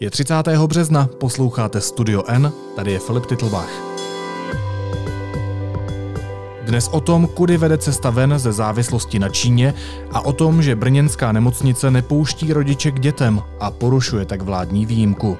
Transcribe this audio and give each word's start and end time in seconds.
Je 0.00 0.10
30. 0.10 0.34
března, 0.66 1.08
posloucháte 1.18 1.80
Studio 1.80 2.22
N, 2.26 2.52
tady 2.76 2.92
je 2.92 2.98
Filip 2.98 3.26
Titlbach. 3.26 3.70
Dnes 6.62 6.88
o 6.88 7.00
tom, 7.00 7.26
kudy 7.26 7.56
vede 7.56 7.78
cesta 7.78 8.10
ven 8.10 8.38
ze 8.38 8.52
závislosti 8.52 9.18
na 9.18 9.28
Číně 9.28 9.74
a 10.10 10.20
o 10.20 10.32
tom, 10.32 10.62
že 10.62 10.76
brněnská 10.76 11.32
nemocnice 11.32 11.90
nepouští 11.90 12.52
rodiče 12.52 12.90
k 12.90 13.00
dětem 13.00 13.42
a 13.60 13.70
porušuje 13.70 14.24
tak 14.24 14.42
vládní 14.42 14.86
výjimku. 14.86 15.38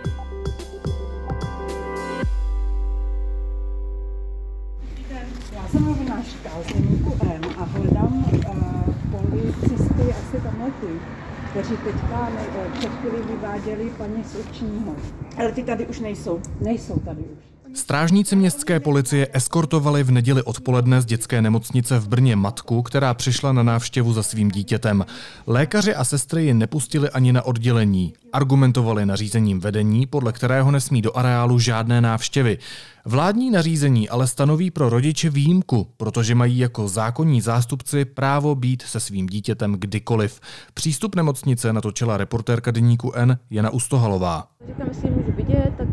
Vyváděli 13.82 13.90
paní 13.90 14.24
z 14.24 14.34
Učního. 14.34 14.96
Ale 15.36 15.52
ty 15.52 15.62
tady 15.62 15.86
už 15.86 16.00
nejsou. 16.00 16.40
Nejsou 16.60 16.98
tady 16.98 17.20
už. 17.20 17.51
Strážníci 17.74 18.36
městské 18.36 18.80
policie 18.80 19.28
eskortovali 19.32 20.02
v 20.02 20.10
neděli 20.10 20.42
odpoledne 20.42 21.00
z 21.00 21.04
dětské 21.04 21.42
nemocnice 21.42 21.98
v 21.98 22.08
Brně 22.08 22.36
matku, 22.36 22.82
která 22.82 23.14
přišla 23.14 23.52
na 23.52 23.62
návštěvu 23.62 24.12
za 24.12 24.22
svým 24.22 24.50
dítětem. 24.50 25.06
Lékaři 25.46 25.94
a 25.94 26.04
sestry 26.04 26.44
ji 26.44 26.54
nepustili 26.54 27.10
ani 27.10 27.32
na 27.32 27.42
oddělení. 27.42 28.12
Argumentovali 28.32 29.06
nařízením 29.06 29.60
vedení, 29.60 30.06
podle 30.06 30.32
kterého 30.32 30.70
nesmí 30.70 31.02
do 31.02 31.16
areálu 31.16 31.58
žádné 31.58 32.00
návštěvy. 32.00 32.58
Vládní 33.04 33.50
nařízení 33.50 34.08
ale 34.08 34.26
stanoví 34.26 34.70
pro 34.70 34.88
rodiče 34.88 35.30
výjimku, 35.30 35.86
protože 35.96 36.34
mají 36.34 36.58
jako 36.58 36.88
zákonní 36.88 37.40
zástupci 37.40 38.04
právo 38.04 38.54
být 38.54 38.82
se 38.82 39.00
svým 39.00 39.26
dítětem 39.26 39.76
kdykoliv. 39.78 40.40
Přístup 40.74 41.14
nemocnice 41.14 41.72
natočila 41.72 42.16
reportérka 42.16 42.70
deníku 42.70 43.12
N 43.14 43.38
Jana 43.50 43.70
Ustohalová. 43.70 44.46
Říkám, 44.66 44.88
jestli 44.88 45.10
můžu 45.10 45.32
vidět, 45.36 45.72
tak 45.78 45.88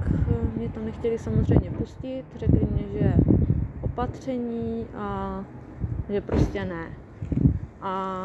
nechtěli 1.09 1.19
samozřejmě 1.19 1.71
pustit. 1.77 2.23
Řekli 2.39 2.67
mě, 2.71 2.99
že 2.99 3.13
opatření 3.81 4.85
a 4.97 5.39
že 6.09 6.21
prostě 6.21 6.65
ne. 6.65 6.87
A 7.81 8.15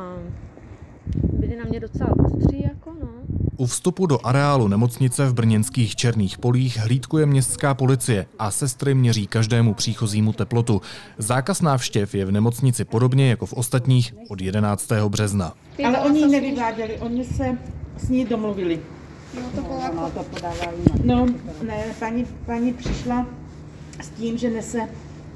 byli 1.32 1.56
na 1.56 1.64
mě 1.64 1.80
docela 1.80 2.10
ostří, 2.24 2.62
jako 2.62 2.92
no. 3.00 3.08
U 3.56 3.66
vstupu 3.66 4.06
do 4.06 4.26
areálu 4.26 4.68
nemocnice 4.68 5.26
v 5.26 5.34
brněnských 5.34 5.96
Černých 5.96 6.38
polích 6.38 6.78
hlídkuje 6.78 7.26
městská 7.26 7.74
policie 7.74 8.26
a 8.38 8.50
sestry 8.50 8.94
měří 8.94 9.26
každému 9.26 9.74
příchozímu 9.74 10.32
teplotu. 10.32 10.80
Zákaz 11.18 11.62
návštěv 11.62 12.14
je 12.14 12.24
v 12.24 12.32
nemocnici 12.32 12.84
podobně 12.84 13.30
jako 13.30 13.46
v 13.46 13.52
ostatních 13.52 14.14
od 14.28 14.40
11. 14.40 14.92
března. 15.08 15.52
Ale 15.86 16.00
oni 16.00 16.20
ji 16.20 16.26
nevyváděli, 16.26 16.98
oni 16.98 17.24
se 17.24 17.58
s 17.96 18.08
ní 18.08 18.24
domluvili. 18.24 18.80
Ona 19.38 20.10
to 20.10 20.22
podávají 20.22 20.78
No, 21.04 21.26
ne, 21.62 21.84
paní, 21.98 22.26
paní 22.46 22.72
přišla 22.72 23.26
s 24.02 24.10
tím, 24.10 24.38
že 24.38 24.50
nese 24.50 24.88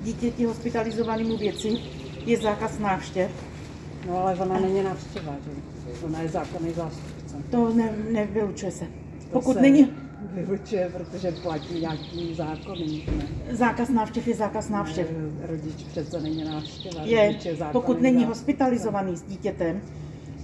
dítěti 0.03 0.45
hospitalizovanému 0.45 1.37
věci, 1.37 1.77
je 2.27 2.39
zákaz 2.39 2.79
návštěv. 2.79 3.31
No 4.09 4.19
ale 4.19 4.35
ona 4.35 4.61
není 4.61 4.83
návštěva, 4.83 5.37
že? 5.45 6.07
Ona 6.07 6.23
je 6.23 6.29
zákonný 6.29 6.73
zástupce. 6.73 7.37
To 7.51 7.75
ne, 7.75 7.93
nevylučuje 8.13 8.73
se. 8.73 8.85
To 8.85 8.91
Pokud 9.33 9.53
se 9.53 9.61
není 9.61 9.89
Vylučuje, 10.33 10.91
protože 10.97 11.33
platí 11.33 11.81
nějaký 11.81 12.35
zákony. 12.35 13.03
Ne? 13.17 13.57
zákaz 13.57 13.89
návštěv, 13.89 14.29
je 14.29 14.35
zákaz 14.35 14.69
návštěv. 14.69 15.09
Eh, 15.11 15.47
Rodič 15.47 15.85
přece 15.85 16.21
není 16.21 16.45
návštěva. 16.45 17.03
Je, 17.05 17.39
pokud 17.73 18.01
není 18.01 18.25
hospitalizovaný 18.25 19.17
s 19.17 19.23
dítětem, 19.23 19.81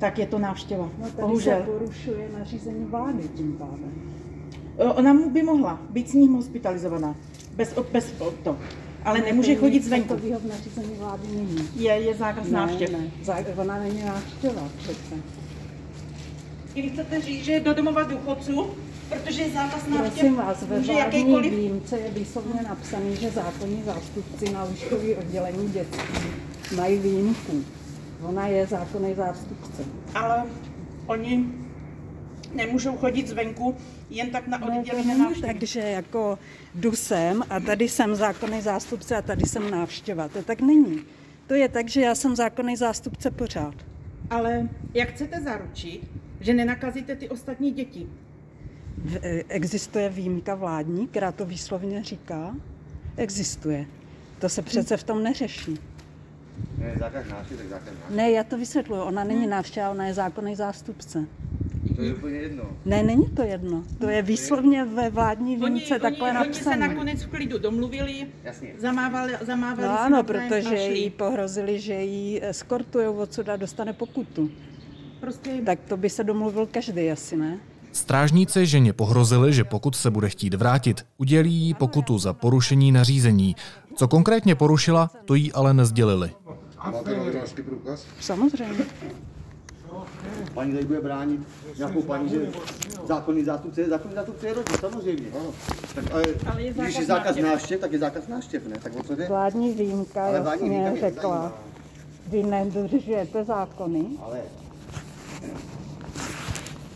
tak 0.01 0.19
je 0.19 0.27
to 0.27 0.39
návštěva. 0.39 0.89
No 0.99 1.05
tady 1.11 1.23
Bohužel. 1.23 1.59
se 1.59 1.63
porušuje 1.67 2.29
nařízení 2.39 2.85
vlády 2.85 3.23
tím 3.37 3.53
pádem. 3.53 3.93
Ona 4.95 5.15
by 5.15 5.43
mohla 5.43 5.79
být 5.91 6.11
s 6.11 6.13
ním 6.13 6.33
hospitalizovaná. 6.33 7.15
Bez, 7.57 7.75
bez 7.93 8.13
to. 8.43 8.57
Ale 9.05 9.21
nemůže 9.21 9.55
chodit 9.55 9.85
zvenku. 9.85 10.15
Takovýho 10.15 10.39
v 10.41 10.45
nařízení 10.47 10.95
vlády 10.99 11.23
není. 11.37 11.69
Je, 11.77 11.93
je 11.93 12.15
zákaz 12.15 12.49
návštěv. 12.51 12.91
Ne, 12.93 12.99
ne. 12.99 13.11
Zá- 13.25 13.61
Ona 13.61 13.79
není 13.79 14.03
návštěva 14.05 14.69
přece. 14.79 15.15
Ili 16.75 16.91
chcete 16.91 17.21
říct, 17.21 17.45
že 17.45 17.53
je 17.53 17.61
do 17.61 17.75
domova 17.75 18.03
důchodců, 18.03 18.67
protože 19.09 19.43
je 19.43 19.51
zákaz 19.51 19.87
návštěv, 19.89 20.13
Prosím 20.13 20.35
vás, 20.37 20.63
ve 20.63 20.79
může 20.79 20.93
vládní 20.93 21.19
jakýkoliv 21.21 21.53
výjimce 21.53 21.99
je 21.99 22.11
výslovně 22.11 22.61
napsaný, 22.69 23.17
že 23.17 23.31
zákonní 23.31 23.83
zástupci 23.87 24.53
na 24.53 24.65
lůžkový 24.65 25.15
oddělení 25.15 25.69
dětství 25.69 26.29
mají 26.77 26.99
výjimku. 26.99 27.53
Ona 28.25 28.47
je 28.47 28.67
zákonný 28.67 29.15
zástupce. 29.15 29.85
ale 30.15 30.45
oni 31.07 31.47
nemůžou 32.55 32.97
chodit 32.97 33.29
zvenku 33.29 33.77
jen 34.11 34.31
tak 34.31 34.47
na 34.47 34.59
to 34.59 34.67
oddělené 34.67 35.05
není 35.09 35.21
návštěvy. 35.21 35.47
tak, 35.47 35.63
že 35.63 35.81
jako 35.81 36.39
jdu 36.75 36.93
sem 36.93 37.43
a 37.51 37.61
tady 37.61 37.89
jsem 37.89 38.15
zákonný 38.15 38.61
zástupce 38.61 39.17
a 39.17 39.23
tady 39.23 39.47
jsem 39.47 39.71
návštěva. 39.71 40.29
To 40.29 40.43
tak 40.43 40.61
není. 40.61 41.01
To 41.47 41.55
je 41.55 41.69
tak, 41.69 41.89
že 41.89 42.01
já 42.01 42.15
jsem 42.15 42.37
zákonný 42.37 42.77
zástupce 42.77 43.31
pořád. 43.31 43.75
Ale 44.31 44.69
jak 44.95 45.09
chcete 45.09 45.41
zaručit, 45.41 46.01
že 46.41 46.55
nenakazíte 46.55 47.17
ty 47.17 47.29
ostatní 47.29 47.71
děti? 47.71 48.07
E, 49.23 49.43
Existuje 49.49 50.09
výjimka 50.09 50.55
vládní, 50.55 51.09
která 51.09 51.33
to 51.33 51.47
výslovně 51.47 52.05
říká? 52.05 52.57
Existuje. 53.17 53.87
To 54.39 54.49
se 54.49 54.63
přece 54.63 54.97
v 54.97 55.05
tom 55.05 55.23
neřeší. 55.23 55.79
Ne, 56.79 56.95
zákaz 56.99 57.27
návštěv, 57.31 57.59
tak 57.59 57.69
zákaz 57.69 57.87
návštěv. 57.87 58.17
Ne, 58.17 58.31
já 58.31 58.45
to 58.45 58.59
vysvětluju. 58.59 59.03
Ona 59.03 59.25
není 59.25 59.47
návštěva, 59.47 59.91
ona 59.91 60.07
je 60.07 60.15
zákonný 60.15 60.55
zástupce. 60.55 61.25
To 61.97 62.03
je 62.03 62.15
úplně 62.15 62.37
jedno. 62.37 62.65
Ne, 62.85 63.03
není 63.03 63.27
to 63.27 63.43
jedno. 63.43 63.83
To 64.01 64.09
je 64.09 64.23
výslovně 64.23 64.85
ve 64.85 65.11
vládní 65.11 65.57
výjimce 65.57 65.99
takhle 65.99 66.31
oni, 66.31 66.39
oni 66.39 66.55
se 66.55 66.65
napsané. 66.65 66.89
nakonec 66.89 67.23
v 67.23 67.27
klidu 67.27 67.59
domluvili, 67.59 68.27
Jasně. 68.45 68.75
zamávali, 68.79 69.33
zamávali 69.47 69.89
No 69.89 69.95
si 69.95 70.01
ano, 70.01 70.23
protože 70.25 70.77
jí 70.77 71.11
pohrozili, 71.11 71.81
že 71.81 71.95
jí 71.95 72.45
eskortují 72.45 73.07
odsud 73.07 73.49
a 73.49 73.57
dostane 73.57 73.93
pokutu. 73.93 74.51
Prostě 75.21 75.51
Tak 75.67 75.79
to 75.89 75.97
by 75.97 76.11
se 76.11 76.25
domluvil 76.25 76.67
každý 76.67 77.11
asi, 77.11 77.37
ne? 77.37 77.59
Strážníci 77.93 78.67
ženě 78.67 78.93
pohrozili, 78.93 79.53
že 79.53 79.65
pokud 79.65 79.97
se 79.97 80.11
bude 80.11 80.29
chtít 80.29 80.55
vrátit, 80.55 81.07
udělí 81.19 81.53
jí 81.55 81.75
pokutu 81.75 82.19
za 82.19 82.33
porušení 82.33 82.93
nařízení. 82.93 83.57
Co 83.97 84.09
konkrétně 84.09 84.55
porušila, 84.55 85.11
to 85.25 85.35
jí 85.35 85.53
ale 85.53 85.75
nezdělili. 85.75 86.31
Máte 86.93 87.17
novinářský 87.17 87.63
průkaz? 87.63 88.07
Samozřejmě. 88.21 88.85
Paní 90.55 90.73
tady 90.73 90.85
bude 90.85 91.01
bránit 91.01 91.41
nějakou 91.79 92.03
paní, 92.03 92.29
že 92.29 92.51
zákonný 93.07 93.45
zástupce 93.45 93.81
je 93.81 93.89
zákonný 93.89 94.15
zástupce 94.15 94.47
je 94.47 94.55
rodič, 94.55 94.81
samozřejmě. 94.81 95.27
Ano. 95.41 95.51
Tak 95.95 96.05
ale, 96.13 96.23
Ale 96.47 96.63
je 96.63 96.73
když 96.73 96.77
zákaz 96.77 96.97
je 96.99 97.07
zákaz 97.07 97.37
návštěv. 97.37 97.81
tak 97.81 97.93
je 97.93 97.99
zákaz 97.99 98.29
návštěv, 98.29 98.67
ne? 98.67 98.77
Tak 98.83 98.97
o 98.97 99.03
co 99.03 99.15
jde? 99.17 99.29
Vládní 99.29 99.73
výjimka 99.73 100.27
Ale 100.27 100.41
vládní 100.41 100.69
výjimka 100.69 100.91
mě 100.91 101.01
řekla, 101.01 101.53
vy 102.27 102.43
nedržujete 102.43 103.45
zákony. 103.45 104.07
Ale... 104.23 104.41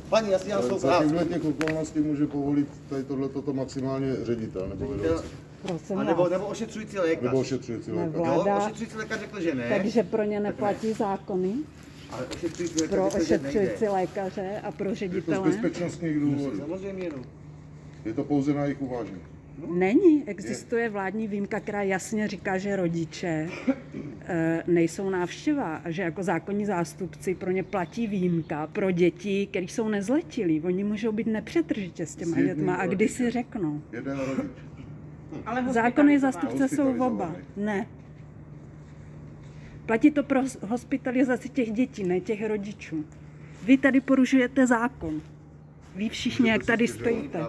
Paní, 0.08 0.30
já 0.30 0.38
si 0.38 0.48
dám 0.48 0.62
svou 0.62 0.78
Za 0.78 0.88
práci. 0.88 1.08
těchto 1.10 1.24
těch 1.24 1.44
okolností 1.44 2.00
může 2.00 2.26
povolit 2.26 2.68
tady 2.88 3.04
tohleto 3.04 3.52
maximálně 3.52 4.16
ředitel 4.24 4.68
nebo 4.68 4.88
vedoucí. 4.88 5.28
Prosím 5.62 5.98
A 5.98 6.04
nebo, 6.04 6.22
vás. 6.22 6.30
nebo 6.30 6.46
ošetřující 6.46 6.98
lékař. 6.98 7.24
Nebo 7.24 7.40
ošetřující 7.40 7.90
Ne, 7.90 7.96
lékař. 7.96 8.20
vlá- 8.20 8.34
Jo, 8.36 8.42
Vláda- 8.44 8.64
ošetřující 8.64 8.96
lékař 8.96 9.20
řekl, 9.20 9.40
že 9.40 9.54
ne. 9.54 9.68
Takže 9.68 10.02
pro 10.02 10.22
ně 10.22 10.40
neplatí 10.40 10.92
zákony, 10.92 11.52
Ale 12.10 12.26
ošetřující 12.26 12.74
lékař 12.82 12.90
pro 12.98 13.10
řekl, 13.10 13.24
že 13.24 13.34
ošetřující 13.38 13.70
nejde. 13.84 13.90
lékaře 13.90 14.60
a 14.62 14.72
pro 14.72 14.84
Je 14.88 14.90
to 14.90 14.96
z 14.96 14.98
ředitele. 14.98 15.48
bezpečnostních 15.48 16.20
důvodů. 16.20 16.58
Samozřejmě, 16.58 17.08
no. 17.16 17.22
Je 18.04 18.14
to 18.14 18.24
pouze 18.24 18.54
na 18.54 18.62
jejich 18.64 18.82
uvážení. 18.82 19.20
Není, 19.74 20.22
existuje 20.26 20.88
vládní 20.88 21.28
výjimka, 21.28 21.60
která 21.60 21.82
jasně 21.82 22.28
říká, 22.28 22.58
že 22.58 22.76
rodiče 22.76 23.48
eh, 24.26 24.62
nejsou 24.66 25.10
návštěva 25.10 25.76
a 25.76 25.90
že 25.90 26.02
jako 26.02 26.22
zákonní 26.22 26.66
zástupci 26.66 27.34
pro 27.34 27.50
ně 27.50 27.62
platí 27.62 28.06
výjimka 28.06 28.66
pro 28.66 28.90
děti, 28.90 29.46
které 29.46 29.64
jsou 29.64 29.88
nezletilí. 29.88 30.60
Oni 30.60 30.84
můžou 30.84 31.12
být 31.12 31.26
nepřetržitě 31.26 32.06
s 32.06 32.14
těma 32.16 32.40
dětma 32.40 32.74
a 32.74 32.86
kdy 32.86 33.08
si 33.08 33.30
řeknou. 33.30 33.82
Jeden 33.92 34.18
rodič. 34.18 34.50
Ale 35.46 35.72
Zákonný 35.72 36.14
hospitalizovaný. 36.14 36.20
zástupce 36.20 36.68
jsou 36.76 37.06
oba. 37.06 37.32
Ne. 37.56 37.86
Platí 39.86 40.10
to 40.10 40.22
pro 40.22 40.40
hospitalizaci 40.68 41.48
těch 41.48 41.72
dětí, 41.72 42.04
ne 42.04 42.20
těch 42.20 42.46
rodičů. 42.48 43.04
Vy 43.64 43.76
tady 43.76 44.00
porušujete 44.00 44.66
zákon. 44.66 45.20
Vy 45.96 46.08
všichni, 46.08 46.50
jak 46.50 46.66
tady 46.66 46.88
stojíte. 46.88 47.46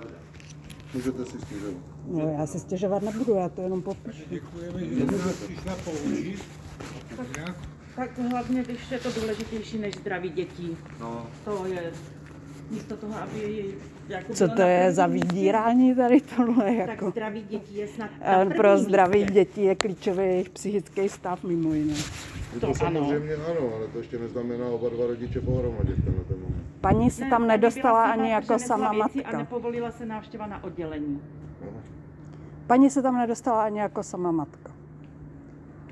Můžete 0.94 1.26
si 1.26 1.40
stěžovat. 1.40 1.84
No, 2.08 2.36
já 2.40 2.46
se 2.48 2.60
stěžovat 2.60 3.04
nebudu, 3.04 3.34
já 3.36 3.50
to 3.50 3.62
jenom 3.62 3.82
popíšu. 3.82 4.24
Tak 7.96 8.20
hlavně, 8.20 8.64
když 8.64 8.92
je 8.92 9.00
to 9.00 9.12
důležitější 9.12 9.78
než 9.78 9.96
zdraví 9.96 10.30
dětí. 10.30 10.78
no. 11.00 11.28
To 11.46 11.66
je 11.66 11.92
místo 12.72 12.98
toho, 12.98 13.14
aby 13.22 13.66
jako 14.10 14.34
Co 14.34 14.48
to 14.48 14.62
je 14.62 14.92
za 14.92 15.08
vydírání 15.08 15.96
tady 15.96 16.22
tohle? 16.22 16.66
Tak 16.66 16.76
Jako. 16.88 17.10
zdraví 17.10 17.44
dětí 17.50 17.78
je 17.78 17.88
snad 17.88 18.10
na 18.26 18.36
prvním 18.38 18.58
pro 18.58 18.78
zdraví 18.78 19.20
místě. 19.20 19.34
dětí 19.34 19.64
je 19.64 19.76
klíčový 19.76 20.24
jejich 20.24 20.50
psychický 20.50 21.10
stav 21.10 21.44
mimo 21.44 21.74
jiné. 21.74 21.94
To, 22.54 22.60
To 22.60 22.60
to 22.60 22.66
ano. 22.68 22.76
samozřejmě 22.76 23.36
ano, 23.36 23.76
ale 23.76 23.88
to 23.88 23.98
ještě 23.98 24.20
neznamená 24.20 24.66
oba 24.66 24.90
dva 24.90 25.08
rodiče 25.08 25.42
pohromadě 25.42 25.94
v 25.94 26.06
tenhle 26.06 26.24
ten 26.24 26.38
moment. 26.40 26.64
Paní 26.82 27.12
se 27.12 27.24
Ne, 27.24 27.30
tam 27.30 27.48
nedostala 27.48 28.04
ani 28.04 28.22
sama, 28.22 28.28
jako 28.30 28.60
sama 28.60 28.92
věci 28.92 29.20
A 29.24 29.24
matka. 29.24 29.38
nepovolila 29.38 29.92
se 29.92 30.06
návštěva 30.06 30.48
na 30.48 30.64
oddělení. 30.64 31.22
Paní 32.68 32.90
se 32.90 33.02
tam 33.02 33.18
nedostala 33.18 33.64
ani 33.64 33.80
jako 33.80 34.04
sama 34.04 34.32
matka. 34.32 34.72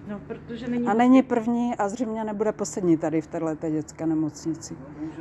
No, 0.09 0.19
protože 0.27 0.67
není... 0.67 0.87
A 0.87 0.93
není 0.93 1.23
první 1.23 1.75
a 1.75 1.89
zřejmě 1.89 2.23
nebude 2.23 2.51
poslední 2.51 2.97
tady 2.97 3.21
v 3.21 3.27
této 3.27 3.69
dětské 3.69 4.05
nemocnici. 4.05 4.75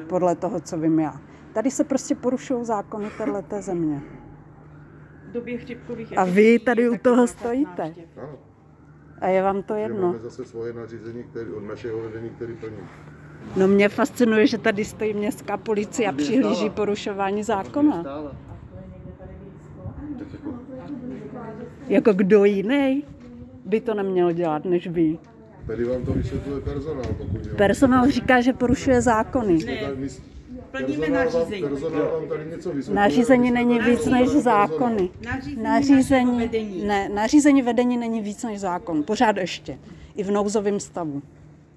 Podle 0.09 0.35
toho, 0.37 0.61
co 0.61 0.79
vím 0.79 0.99
já. 1.01 1.21
Tady 1.57 1.71
se 1.71 1.85
prostě 1.85 2.15
porušují 2.15 2.65
zákony 2.65 3.11
této 3.19 3.63
země. 3.63 4.03
v 5.29 5.33
době 5.33 5.59
chřipkových 5.59 6.19
A 6.19 6.25
vy 6.25 6.59
tady 6.59 6.89
u 6.89 6.99
toho 6.99 7.27
stojíte. 7.27 7.95
Ano, 8.17 8.39
A 9.21 9.27
je 9.29 9.43
vám 9.43 9.63
to 9.63 9.75
jedno. 9.75 10.07
máme 10.07 10.19
zase 10.19 10.45
svoje 10.45 10.73
nařízení 10.73 11.23
který, 11.25 11.51
od 11.51 11.61
našeho 11.65 11.99
vedení, 12.01 12.31
který 12.31 12.55
plní. 12.55 12.77
No 13.57 13.69
mě 13.69 13.89
fascinuje, 13.89 14.47
že 14.47 14.59
tady 14.59 14.85
stojí 14.85 15.15
městská 15.15 15.57
policie 15.57 16.09
a 16.09 16.13
přihlíží 16.13 16.71
porušování 16.71 17.43
zákona. 17.43 17.97
Jako, 17.97 18.31
Jako 21.89 22.13
kdo 22.13 22.45
jiný 22.45 23.05
by 23.65 23.81
to 23.81 23.95
neměl 23.95 24.33
dělat, 24.33 24.65
než 24.65 24.87
vy. 24.89 25.19
Tady 25.67 25.85
vám 25.85 26.05
to 26.05 26.13
vysvětluje 26.13 26.61
personál, 26.61 27.05
pokud. 27.19 27.49
Personál 27.57 28.11
říká, 28.11 28.41
že 28.41 28.53
porušuje 28.53 29.01
zákony. 29.01 29.59
My- 29.97 30.36
Plníme 30.71 31.09
nařízení. 31.09 31.65
Nařízení 32.93 33.51
není 33.51 33.79
víc 33.81 34.07
než 34.07 34.29
zákony. 34.29 35.09
Nařízení, 35.25 35.63
našeho 35.63 35.95
Nařízení, 35.97 36.39
vedení. 36.39 36.85
ne, 36.85 37.09
nařízení 37.09 37.63
vedení 37.63 37.97
není 37.97 38.21
víc 38.21 38.43
než 38.43 38.61
zákon. 38.61 39.03
Pořád 39.03 39.37
ještě. 39.37 39.79
I 40.17 40.23
v 40.25 40.31
nouzovém 40.31 40.81
stavu. 40.81 41.23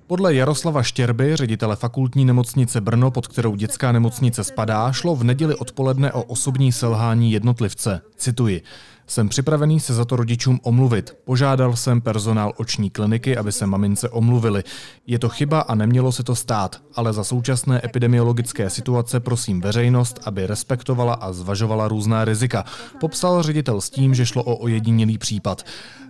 Podle 0.07 0.35
Jaroslava 0.35 0.83
Štěrby, 0.83 1.35
ředitele 1.35 1.75
fakultní 1.75 2.25
nemocnice 2.25 2.81
Brno, 2.81 3.11
pod 3.11 3.27
kterou 3.27 3.55
dětská 3.55 3.91
nemocnice 3.91 4.43
spadá, 4.43 4.91
šlo 4.91 5.15
v 5.15 5.23
neděli 5.23 5.55
odpoledne 5.55 6.11
o 6.13 6.23
osobní 6.23 6.71
selhání 6.71 7.31
jednotlivce. 7.31 8.01
Cituji. 8.15 8.61
Jsem 9.09 9.29
připravený 9.29 9.79
se 9.79 9.93
za 9.93 10.05
to 10.05 10.15
rodičům 10.15 10.59
omluvit. 10.63 11.17
Požádal 11.25 11.75
jsem 11.75 12.01
personál 12.01 12.53
oční 12.57 12.89
kliniky, 12.89 13.37
aby 13.37 13.51
se 13.51 13.65
mamince 13.65 14.09
omluvili. 14.09 14.63
Je 15.07 15.19
to 15.19 15.29
chyba 15.29 15.59
a 15.59 15.75
nemělo 15.75 16.11
se 16.11 16.23
to 16.23 16.35
stát, 16.35 16.81
ale 16.95 17.13
za 17.13 17.23
současné 17.23 17.81
epidemiologické 17.83 18.69
situace 18.69 19.19
prosím 19.19 19.61
veřejnost, 19.61 20.19
aby 20.25 20.47
respektovala 20.47 21.13
a 21.13 21.31
zvažovala 21.31 21.87
různá 21.87 22.25
rizika. 22.25 22.65
Popsal 22.99 23.43
ředitel 23.43 23.81
s 23.81 23.89
tím, 23.89 24.15
že 24.15 24.25
šlo 24.25 24.43
o 24.43 24.55
ojedinělý 24.55 25.17
případ. 25.17 25.65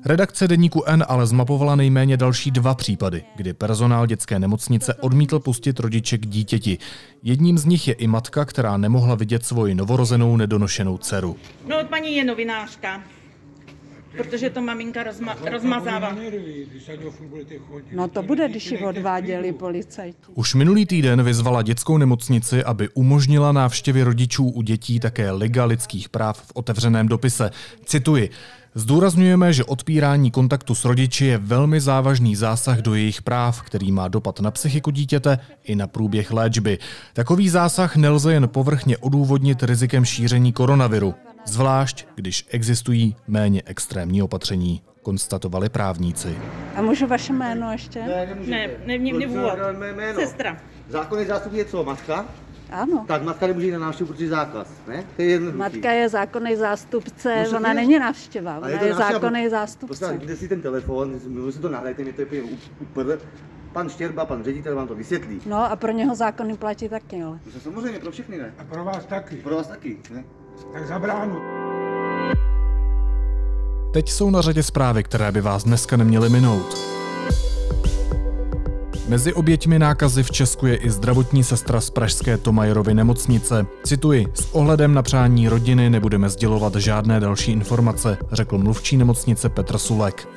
Redakce 0.05 0.47
deníku 0.47 0.83
N 0.85 1.05
ale 1.07 1.27
zmapovala 1.27 1.75
nejméně 1.75 2.17
další 2.17 2.51
dva 2.51 2.75
případy, 2.75 3.23
kdy 3.35 3.53
personál 3.53 4.07
dětské 4.07 4.39
nemocnice 4.39 4.93
odmítl 4.93 5.39
pustit 5.39 5.79
rodiče 5.79 6.17
k 6.17 6.25
dítěti. 6.25 6.77
Jedním 7.23 7.57
z 7.57 7.65
nich 7.65 7.87
je 7.87 7.93
i 7.93 8.07
matka, 8.07 8.45
která 8.45 8.77
nemohla 8.77 9.15
vidět 9.15 9.45
svoji 9.45 9.75
novorozenou 9.75 10.37
nedonošenou 10.37 10.97
dceru. 10.97 11.35
No, 11.67 11.75
paní 11.89 12.15
je 12.15 12.25
novinářka, 12.25 12.88
protože 14.17 14.49
to 14.49 14.61
maminka 14.61 15.03
rozma- 15.03 15.51
rozmazává. 15.51 16.15
No 17.91 18.07
to 18.07 18.23
bude, 18.23 18.49
když 18.49 18.71
ji 18.71 18.77
odváděli 18.77 19.53
policajti. 19.53 20.17
Už 20.35 20.55
minulý 20.55 20.85
týden 20.85 21.23
vyzvala 21.23 21.61
dětskou 21.61 21.97
nemocnici, 21.97 22.63
aby 22.63 22.89
umožnila 22.93 23.51
návštěvy 23.51 24.03
rodičů 24.03 24.49
u 24.49 24.61
dětí 24.61 24.99
také 24.99 25.31
Liga 25.31 25.65
lidských 25.65 26.09
práv 26.09 26.41
v 26.41 26.51
otevřeném 26.53 27.07
dopise. 27.07 27.51
Cituji. 27.85 28.29
Zdůrazňujeme, 28.75 29.53
že 29.53 29.63
odpírání 29.63 30.31
kontaktu 30.31 30.75
s 30.75 30.85
rodiči 30.85 31.25
je 31.25 31.37
velmi 31.37 31.81
závažný 31.81 32.35
zásah 32.35 32.77
do 32.77 32.95
jejich 32.95 33.21
práv, 33.21 33.61
který 33.61 33.91
má 33.91 34.07
dopad 34.07 34.39
na 34.39 34.51
psychiku 34.51 34.91
dítěte 34.91 35.39
i 35.63 35.75
na 35.75 35.87
průběh 35.87 36.31
léčby. 36.31 36.77
Takový 37.13 37.49
zásah 37.49 37.95
nelze 37.95 38.33
jen 38.33 38.47
povrchně 38.47 38.97
odůvodnit 38.97 39.63
rizikem 39.63 40.05
šíření 40.05 40.53
koronaviru, 40.53 41.15
zvlášť 41.49 42.07
když 42.15 42.47
existují 42.51 43.15
méně 43.27 43.61
extrémní 43.65 44.21
opatření, 44.21 44.81
konstatovali 45.01 45.69
právníci. 45.69 46.37
A 46.75 46.81
můžu 46.81 47.07
vaše 47.07 47.33
jméno 47.33 47.71
ještě? 47.71 47.99
ne, 48.01 48.25
nemůžete. 48.85 49.27
Ne, 49.71 49.79
mé 49.79 49.93
jméno? 49.93 50.19
Sestra. 50.19 50.57
Zákonný 50.89 51.25
zástup 51.25 51.53
je 51.53 51.65
co, 51.65 51.83
matka? 51.83 52.25
Ano. 52.71 53.05
Tak 53.07 53.23
matka 53.23 53.47
nemůže 53.47 53.65
jít 53.65 53.71
na 53.71 53.79
návštěvu, 53.79 54.11
protože 54.13 54.25
je 54.25 54.29
zákaz, 54.29 54.67
ne? 54.87 55.03
To 55.15 55.21
je 55.21 55.27
jednoduchý. 55.27 55.57
Matka 55.57 55.91
je 55.91 56.09
zákonný 56.09 56.55
zástupce, 56.55 57.43
No, 57.51 57.57
ona 57.57 57.69
je. 57.69 57.75
není 57.75 57.99
návštěva, 57.99 58.51
ona 58.57 58.61
to 58.61 58.67
je 58.67 58.73
návštěva, 58.73 59.11
zákonný 59.11 59.39
Prostě 59.41 59.49
zástupce. 59.49 60.17
kde 60.17 60.35
si 60.35 60.47
ten 60.47 60.61
telefon, 60.61 61.19
mluvil 61.27 61.51
si 61.51 61.59
to 61.59 61.69
nahrajte, 61.69 62.03
mě 62.03 62.13
to 62.13 62.21
je 62.21 62.25
úplně 62.27 62.41
úplně. 62.79 63.17
Pan 63.73 63.89
Štěrba, 63.89 64.25
pan 64.25 64.43
ředitel 64.43 64.75
vám 64.75 64.87
to 64.87 64.95
vysvětlí. 64.95 65.41
No 65.45 65.71
a 65.71 65.75
pro 65.75 65.91
něho 65.91 66.15
zákony 66.15 66.57
platí 66.57 66.89
taky, 66.89 67.23
ale. 67.23 67.39
No 67.53 67.59
samozřejmě 67.63 67.99
pro 67.99 68.11
všechny 68.11 68.37
ne. 68.37 68.53
A 68.57 68.63
pro 68.63 68.83
vás 68.83 69.05
taky. 69.05 69.35
Pro 69.35 69.55
vás 69.55 69.67
taky, 69.67 69.97
ne? 70.13 70.23
Tak 70.73 70.87
za 70.87 70.99
bránu. 70.99 71.41
Teď 73.93 74.09
jsou 74.09 74.29
na 74.29 74.41
řadě 74.41 74.63
zprávy, 74.63 75.03
které 75.03 75.31
by 75.31 75.41
vás 75.41 75.63
dneska 75.63 75.97
neměly 75.97 76.29
minout. 76.29 76.77
Mezi 79.07 79.33
oběťmi 79.33 79.79
nákazy 79.79 80.23
v 80.23 80.31
Česku 80.31 80.65
je 80.65 80.75
i 80.75 80.89
zdravotní 80.89 81.43
sestra 81.43 81.81
z 81.81 81.89
pražské 81.89 82.37
Tomajerovy 82.37 82.93
nemocnice. 82.93 83.65
Cituji, 83.83 84.27
s 84.33 84.55
ohledem 84.55 84.93
na 84.93 85.01
přání 85.01 85.49
rodiny 85.49 85.89
nebudeme 85.89 86.29
sdělovat 86.29 86.75
žádné 86.75 87.19
další 87.19 87.51
informace, 87.51 88.17
řekl 88.31 88.57
mluvčí 88.57 88.97
nemocnice 88.97 89.49
Petr 89.49 89.77
Sulek. 89.77 90.27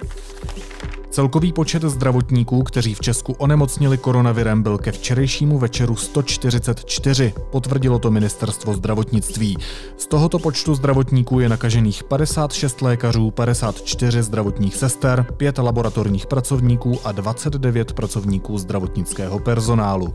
Celkový 1.12 1.52
počet 1.52 1.82
zdravotníků, 1.82 2.62
kteří 2.62 2.94
v 2.94 3.00
Česku 3.00 3.32
onemocnili 3.32 3.98
koronavirem, 3.98 4.62
byl 4.62 4.78
ke 4.78 4.92
včerejšímu 4.92 5.58
večeru 5.58 5.96
144, 5.96 7.34
potvrdilo 7.50 7.98
to 7.98 8.10
ministerstvo 8.10 8.74
zdravotnictví. 8.74 9.56
Z 9.96 10.06
tohoto 10.06 10.38
počtu 10.38 10.74
zdravotníků 10.74 11.40
je 11.40 11.48
nakažených 11.48 12.04
56 12.04 12.82
lékařů, 12.82 13.30
54 13.30 14.22
zdravotních 14.22 14.76
sester, 14.76 15.26
5 15.36 15.58
laboratorních 15.58 16.26
pracovníků 16.26 17.00
a 17.04 17.12
29 17.12 17.92
pracovníků 17.92 18.58
zdravotnického 18.58 19.38
personálu. 19.38 20.14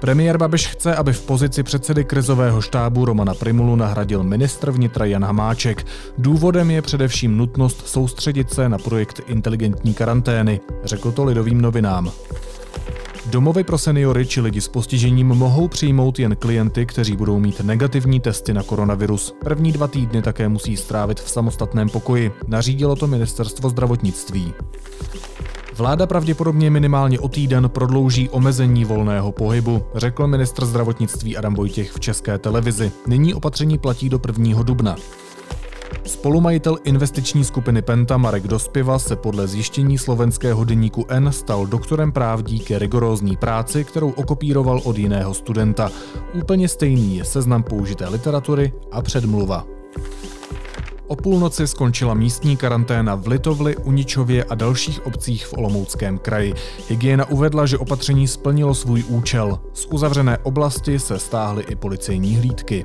Premiér 0.00 0.38
Babiš 0.38 0.66
chce, 0.66 0.94
aby 0.94 1.12
v 1.12 1.22
pozici 1.22 1.62
předsedy 1.62 2.04
krizového 2.04 2.60
štábu 2.60 3.04
Romana 3.04 3.34
Primulu 3.34 3.76
nahradil 3.76 4.22
ministr 4.22 4.70
vnitra 4.70 5.04
Jan 5.04 5.24
Hamáček. 5.24 5.86
Důvodem 6.18 6.70
je 6.70 6.82
především 6.82 7.36
nutnost 7.36 7.88
soustředit 7.88 8.50
se 8.50 8.68
na 8.68 8.78
projekt 8.78 9.20
inteligentní 9.26 9.94
karantény, 9.94 10.60
řekl 10.84 11.12
to 11.12 11.24
lidovým 11.24 11.60
novinám. 11.60 12.12
Domovy 13.26 13.64
pro 13.64 13.78
seniory 13.78 14.26
či 14.26 14.40
lidi 14.40 14.60
s 14.60 14.68
postižením 14.68 15.26
mohou 15.26 15.68
přijmout 15.68 16.18
jen 16.18 16.36
klienty, 16.36 16.86
kteří 16.86 17.16
budou 17.16 17.38
mít 17.38 17.60
negativní 17.60 18.20
testy 18.20 18.54
na 18.54 18.62
koronavirus. 18.62 19.34
První 19.44 19.72
dva 19.72 19.88
týdny 19.88 20.22
také 20.22 20.48
musí 20.48 20.76
strávit 20.76 21.20
v 21.20 21.30
samostatném 21.30 21.88
pokoji, 21.88 22.32
nařídilo 22.46 22.96
to 22.96 23.06
ministerstvo 23.06 23.70
zdravotnictví. 23.70 24.54
Vláda 25.78 26.06
pravděpodobně 26.06 26.70
minimálně 26.70 27.20
o 27.20 27.28
týden 27.28 27.68
prodlouží 27.68 28.28
omezení 28.28 28.84
volného 28.84 29.32
pohybu, 29.32 29.82
řekl 29.94 30.26
ministr 30.26 30.66
zdravotnictví 30.66 31.36
Adam 31.36 31.54
Vojtěch 31.54 31.92
v 31.92 32.00
české 32.00 32.38
televizi. 32.38 32.92
Nyní 33.06 33.34
opatření 33.34 33.78
platí 33.78 34.08
do 34.08 34.20
1. 34.26 34.62
dubna. 34.62 34.96
Spolumajitel 36.04 36.78
investiční 36.84 37.44
skupiny 37.44 37.82
Penta 37.82 38.16
Marek 38.16 38.48
Dospiva 38.48 38.98
se 38.98 39.16
podle 39.16 39.48
zjištění 39.48 39.98
slovenského 39.98 40.64
deníku 40.64 41.04
N 41.08 41.32
stal 41.32 41.66
doktorem 41.66 42.12
práv 42.12 42.42
díky 42.42 42.78
rigorózní 42.78 43.36
práci, 43.36 43.84
kterou 43.84 44.10
okopíroval 44.10 44.80
od 44.84 44.98
jiného 44.98 45.34
studenta. 45.34 45.90
Úplně 46.34 46.68
stejný 46.68 47.16
je 47.16 47.24
seznam 47.24 47.62
použité 47.62 48.08
literatury 48.08 48.72
a 48.92 49.02
předmluva. 49.02 49.66
O 51.08 51.16
půlnoci 51.16 51.66
skončila 51.66 52.14
místní 52.14 52.56
karanténa 52.56 53.14
v 53.14 53.26
Litovli, 53.26 53.76
Uničově 53.76 54.44
a 54.44 54.54
dalších 54.54 55.06
obcích 55.06 55.46
v 55.46 55.52
Olomouckém 55.52 56.18
kraji. 56.18 56.54
Hygiena 56.88 57.30
uvedla, 57.30 57.66
že 57.66 57.78
opatření 57.78 58.28
splnilo 58.28 58.74
svůj 58.74 59.04
účel. 59.08 59.58
Z 59.72 59.86
uzavřené 59.86 60.38
oblasti 60.38 60.98
se 60.98 61.18
stáhly 61.18 61.64
i 61.68 61.74
policejní 61.76 62.36
hlídky. 62.36 62.84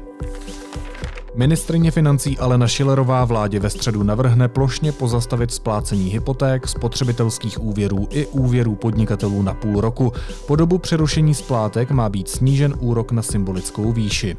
Ministrině 1.35 1.91
financí 1.91 2.37
Alena 2.37 2.67
Šilerová 2.67 3.25
vládě 3.25 3.59
ve 3.59 3.69
středu 3.69 4.03
navrhne 4.03 4.47
plošně 4.47 4.91
pozastavit 4.91 5.51
splácení 5.51 6.09
hypoték, 6.09 6.67
spotřebitelských 6.67 7.63
úvěrů 7.63 8.07
i 8.09 8.25
úvěrů 8.25 8.75
podnikatelů 8.75 9.41
na 9.41 9.53
půl 9.53 9.81
roku. 9.81 10.13
Po 10.47 10.55
dobu 10.55 10.77
přerušení 10.77 11.33
splátek 11.33 11.91
má 11.91 12.09
být 12.09 12.29
snížen 12.29 12.75
úrok 12.79 13.11
na 13.11 13.21
symbolickou 13.21 13.91
výši. 13.91 14.37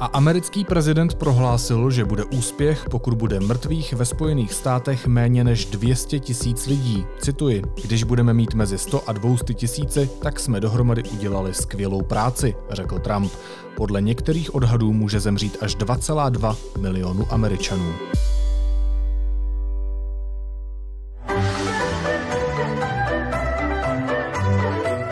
A 0.00 0.06
americký 0.06 0.64
prezident 0.64 1.14
prohlásil, 1.14 1.90
že 1.90 2.04
bude 2.04 2.24
úspěch, 2.24 2.84
pokud 2.90 3.14
bude 3.14 3.40
mrtvých 3.40 3.92
ve 3.92 4.04
Spojených 4.04 4.52
státech 4.52 5.06
méně 5.06 5.44
než 5.44 5.64
200 5.64 6.18
tisíc 6.20 6.66
lidí. 6.66 7.06
Cituji, 7.18 7.62
když 7.82 8.04
budeme 8.04 8.32
mít 8.32 8.54
mezi 8.54 8.78
100 8.78 9.08
a 9.08 9.12
200 9.12 9.54
tisíci, 9.54 10.10
tak 10.22 10.40
jsme 10.40 10.60
dohromady 10.60 11.02
udělali 11.02 11.54
skvělou 11.54 12.02
práci, 12.02 12.54
řekl 12.70 12.98
Trump. 12.98 13.32
Podle 13.76 14.02
některých 14.02 14.54
odhadů 14.54 14.92
může 14.92 15.20
zemřít 15.20 15.56
až 15.60 15.76
2,2 15.76 16.56
milionu 16.80 17.26
Američanů. 17.30 17.92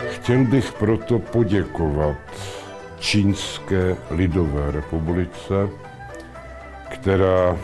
Chtěl 0.09 0.45
bych 0.45 0.73
proto 0.73 1.19
poděkovat 1.19 2.15
Čínské 3.01 3.97
lidové 4.11 4.71
republice, 4.71 5.69
která 6.89 7.57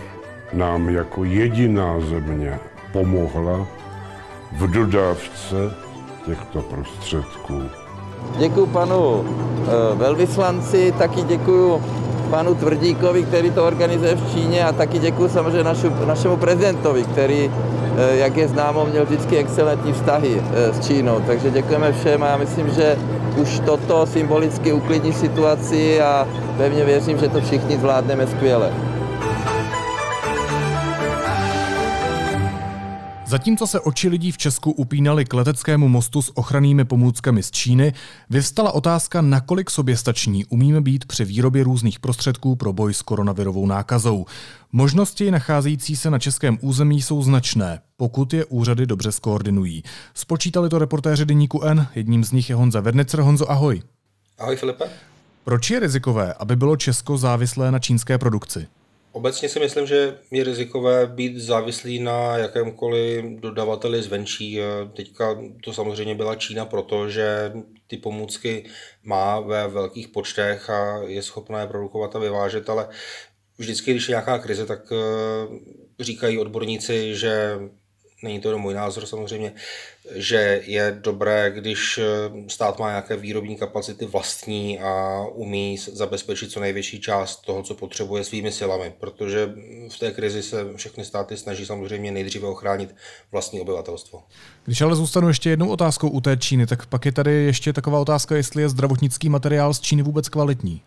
nám 0.53 0.89
jako 0.89 1.24
jediná 1.24 2.00
země 2.00 2.60
pomohla 2.94 3.67
v 4.58 4.72
dodávce 4.72 5.56
těchto 6.25 6.62
prostředků. 6.62 7.62
Děkuji 8.38 8.65
panu 8.65 9.25
eh, 9.25 9.96
velvyslanci, 9.96 10.94
taky 10.98 11.22
děkuji 11.22 11.82
panu 12.29 12.56
Tvrdíkovi, 12.56 13.24
který 13.24 13.51
to 13.51 13.65
organizuje 13.67 14.15
v 14.15 14.32
Číně 14.34 14.65
a 14.65 14.72
taky 14.72 15.00
děkuji 15.00 15.29
samozřejmě 15.29 15.63
našu, 15.63 15.91
našemu 16.06 16.38
prezidentovi, 16.38 17.03
který, 17.03 17.51
eh, 17.98 18.15
jak 18.15 18.38
je 18.38 18.48
známo, 18.48 18.86
měl 18.86 19.06
vždycky 19.06 19.38
excelentní 19.38 19.94
vztahy 19.94 20.41
eh, 20.41 20.74
s 20.74 20.88
Čínou. 20.88 21.22
Takže 21.27 21.51
děkujeme 21.51 21.94
všem 21.94 22.24
a 22.24 22.27
já 22.27 22.38
myslím, 22.38 22.70
že 22.70 22.98
už 23.38 23.60
toto 23.60 24.06
symbolicky 24.06 24.74
uklidní 24.74 25.13
situaci 25.13 26.01
a 26.01 26.27
pevně 26.58 26.86
věřím, 26.86 27.17
že 27.17 27.27
to 27.27 27.41
všichni 27.41 27.77
zvládneme 27.77 28.27
skvěle. 28.27 28.87
Zatímco 33.29 33.67
se 33.67 33.79
oči 33.79 34.10
lidí 34.10 34.31
v 34.31 34.38
Česku 34.38 34.72
upínaly 34.72 35.25
k 35.25 35.34
leteckému 35.34 35.88
mostu 35.88 36.22
s 36.22 36.38
ochrannými 36.38 36.86
pomůckami 36.86 37.43
z 37.43 37.51
Číny, 37.51 37.93
vyvstala 38.29 38.72
otázka, 38.72 39.22
nakolik 39.22 39.69
soběstační 39.69 40.46
umíme 40.46 40.81
být 40.81 41.05
při 41.05 41.25
výrobě 41.25 41.63
různých 41.63 42.00
prostředků 42.00 42.55
pro 42.55 42.74
boj 42.74 42.93
s 42.93 43.01
koronavirovou 43.01 43.65
nákazou. 43.65 44.25
Možnosti 44.72 45.31
nacházející 45.31 45.96
se 45.96 46.10
na 46.10 46.19
českém 46.19 46.57
území 46.62 47.01
jsou 47.01 47.22
značné, 47.22 47.81
pokud 47.98 48.34
je 48.34 48.46
úřady 48.46 48.86
dobře 48.86 49.12
skoordinují. 49.12 49.84
Spočítali 50.13 50.69
to 50.69 50.79
reportéři 50.79 51.25
Deníku 51.25 51.63
N, 51.63 51.88
jedním 51.96 52.24
z 52.24 52.31
nich 52.31 52.50
je 52.50 52.55
Honza 52.55 52.81
Vernicer. 52.81 53.19
Honzo, 53.19 53.51
ahoj. 53.51 53.81
Ahoj 54.39 54.55
Filipe. 54.55 54.86
Proč 55.43 55.69
je 55.69 55.79
rizikové, 55.79 56.34
aby 56.34 56.55
bylo 56.55 56.77
Česko 56.77 57.17
závislé 57.17 57.72
na 57.72 57.79
čínské 57.79 58.17
produkci? 58.17 58.67
Obecně 59.17 59.50
si 59.50 59.59
myslím, 59.59 59.88
že 59.88 60.17
je 60.31 60.43
rizikové 60.43 61.07
být 61.07 61.38
závislý 61.38 62.00
na 62.00 62.38
jakémkoliv 62.38 63.25
dodavateli 63.25 64.03
zvenčí. 64.03 64.59
Teďka 64.93 65.38
to 65.63 65.74
samozřejmě 65.74 66.15
byla 66.15 66.36
Čína, 66.36 66.65
protože 66.65 67.51
ty 67.88 67.97
pomůcky 67.97 68.65
má 69.03 69.39
ve 69.39 69.67
velkých 69.67 70.07
počtech 70.07 70.69
a 70.69 71.01
je 71.07 71.24
schopná 71.24 71.62
je 71.62 71.67
produkovat 71.67 72.15
a 72.15 72.19
vyvážet, 72.19 72.69
ale 72.69 72.89
vždycky, 73.57 73.91
když 73.91 74.07
je 74.07 74.12
nějaká 74.13 74.39
krize, 74.39 74.65
tak 74.65 74.91
eh, 74.91 76.03
říkají 76.03 76.39
odborníci, 76.39 77.15
že 77.15 77.59
není 78.24 78.39
to 78.39 78.47
jenom 78.47 78.62
můj 78.62 78.74
názor 78.74 79.05
samozřejmě, 79.05 79.53
že 80.15 80.62
je 80.65 80.97
dobré, 81.01 81.51
když 81.51 81.97
eh, 81.97 82.03
stát 82.47 82.79
má 82.79 82.89
nějaké 82.89 83.17
výrobní 83.17 83.55
kapacity 83.55 84.05
vlastní 84.05 84.79
a 84.79 85.24
umí 85.33 85.77
zabezpečit 85.77 86.51
co 86.51 86.59
největší 86.59 87.01
část 87.01 87.41
toho, 87.41 87.63
co 87.63 87.75
potřebuje 87.75 88.24
svými 88.24 88.51
silami, 88.51 88.93
protože 89.00 89.53
v 89.89 90.00
té 90.00 90.12
krizi 90.12 90.43
se 90.43 90.65
všechny 90.75 91.05
státy 91.05 91.38
snaží 91.38 91.65
samozřejmě 91.65 92.12
nejdříve 92.12 92.47
ochránit 92.47 92.95
vlastní 93.31 93.62
obyvatelstvo. 93.62 94.24
Když 94.65 94.81
ale 94.81 94.95
zůstanu 94.95 95.27
ještě 95.27 95.50
jednou 95.50 95.69
otázkou 95.69 96.09
u 96.09 96.21
té 96.21 96.38
Číny, 96.38 96.67
tak 96.67 96.86
pak 96.86 97.05
je 97.05 97.12
tady 97.12 97.31
ještě 97.31 97.74
taková 97.74 98.00
otázka, 98.00 98.36
jestli 98.36 98.62
je 98.62 98.69
zdravotnický 98.69 99.29
materiál 99.29 99.74
z 99.74 99.79
Číny 99.79 100.03
vůbec 100.03 100.29
kvalitní. 100.29 100.81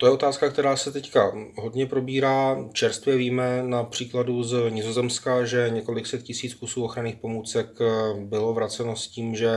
To 0.00 0.06
je 0.06 0.12
otázka, 0.12 0.50
která 0.50 0.76
se 0.76 0.92
teďka 0.92 1.32
hodně 1.56 1.86
probírá. 1.86 2.56
Čerstvě 2.72 3.16
víme 3.16 3.62
na 3.62 3.84
příkladu 3.84 4.42
z 4.42 4.70
Nizozemska, 4.70 5.44
že 5.44 5.70
několik 5.70 6.06
set 6.06 6.22
tisíc 6.22 6.54
kusů 6.54 6.84
ochranných 6.84 7.16
pomůcek 7.16 7.66
eh, 7.80 7.84
bylo 8.20 8.54
vraceno 8.54 8.96
s 8.96 9.08
tím, 9.08 9.34
že 9.34 9.50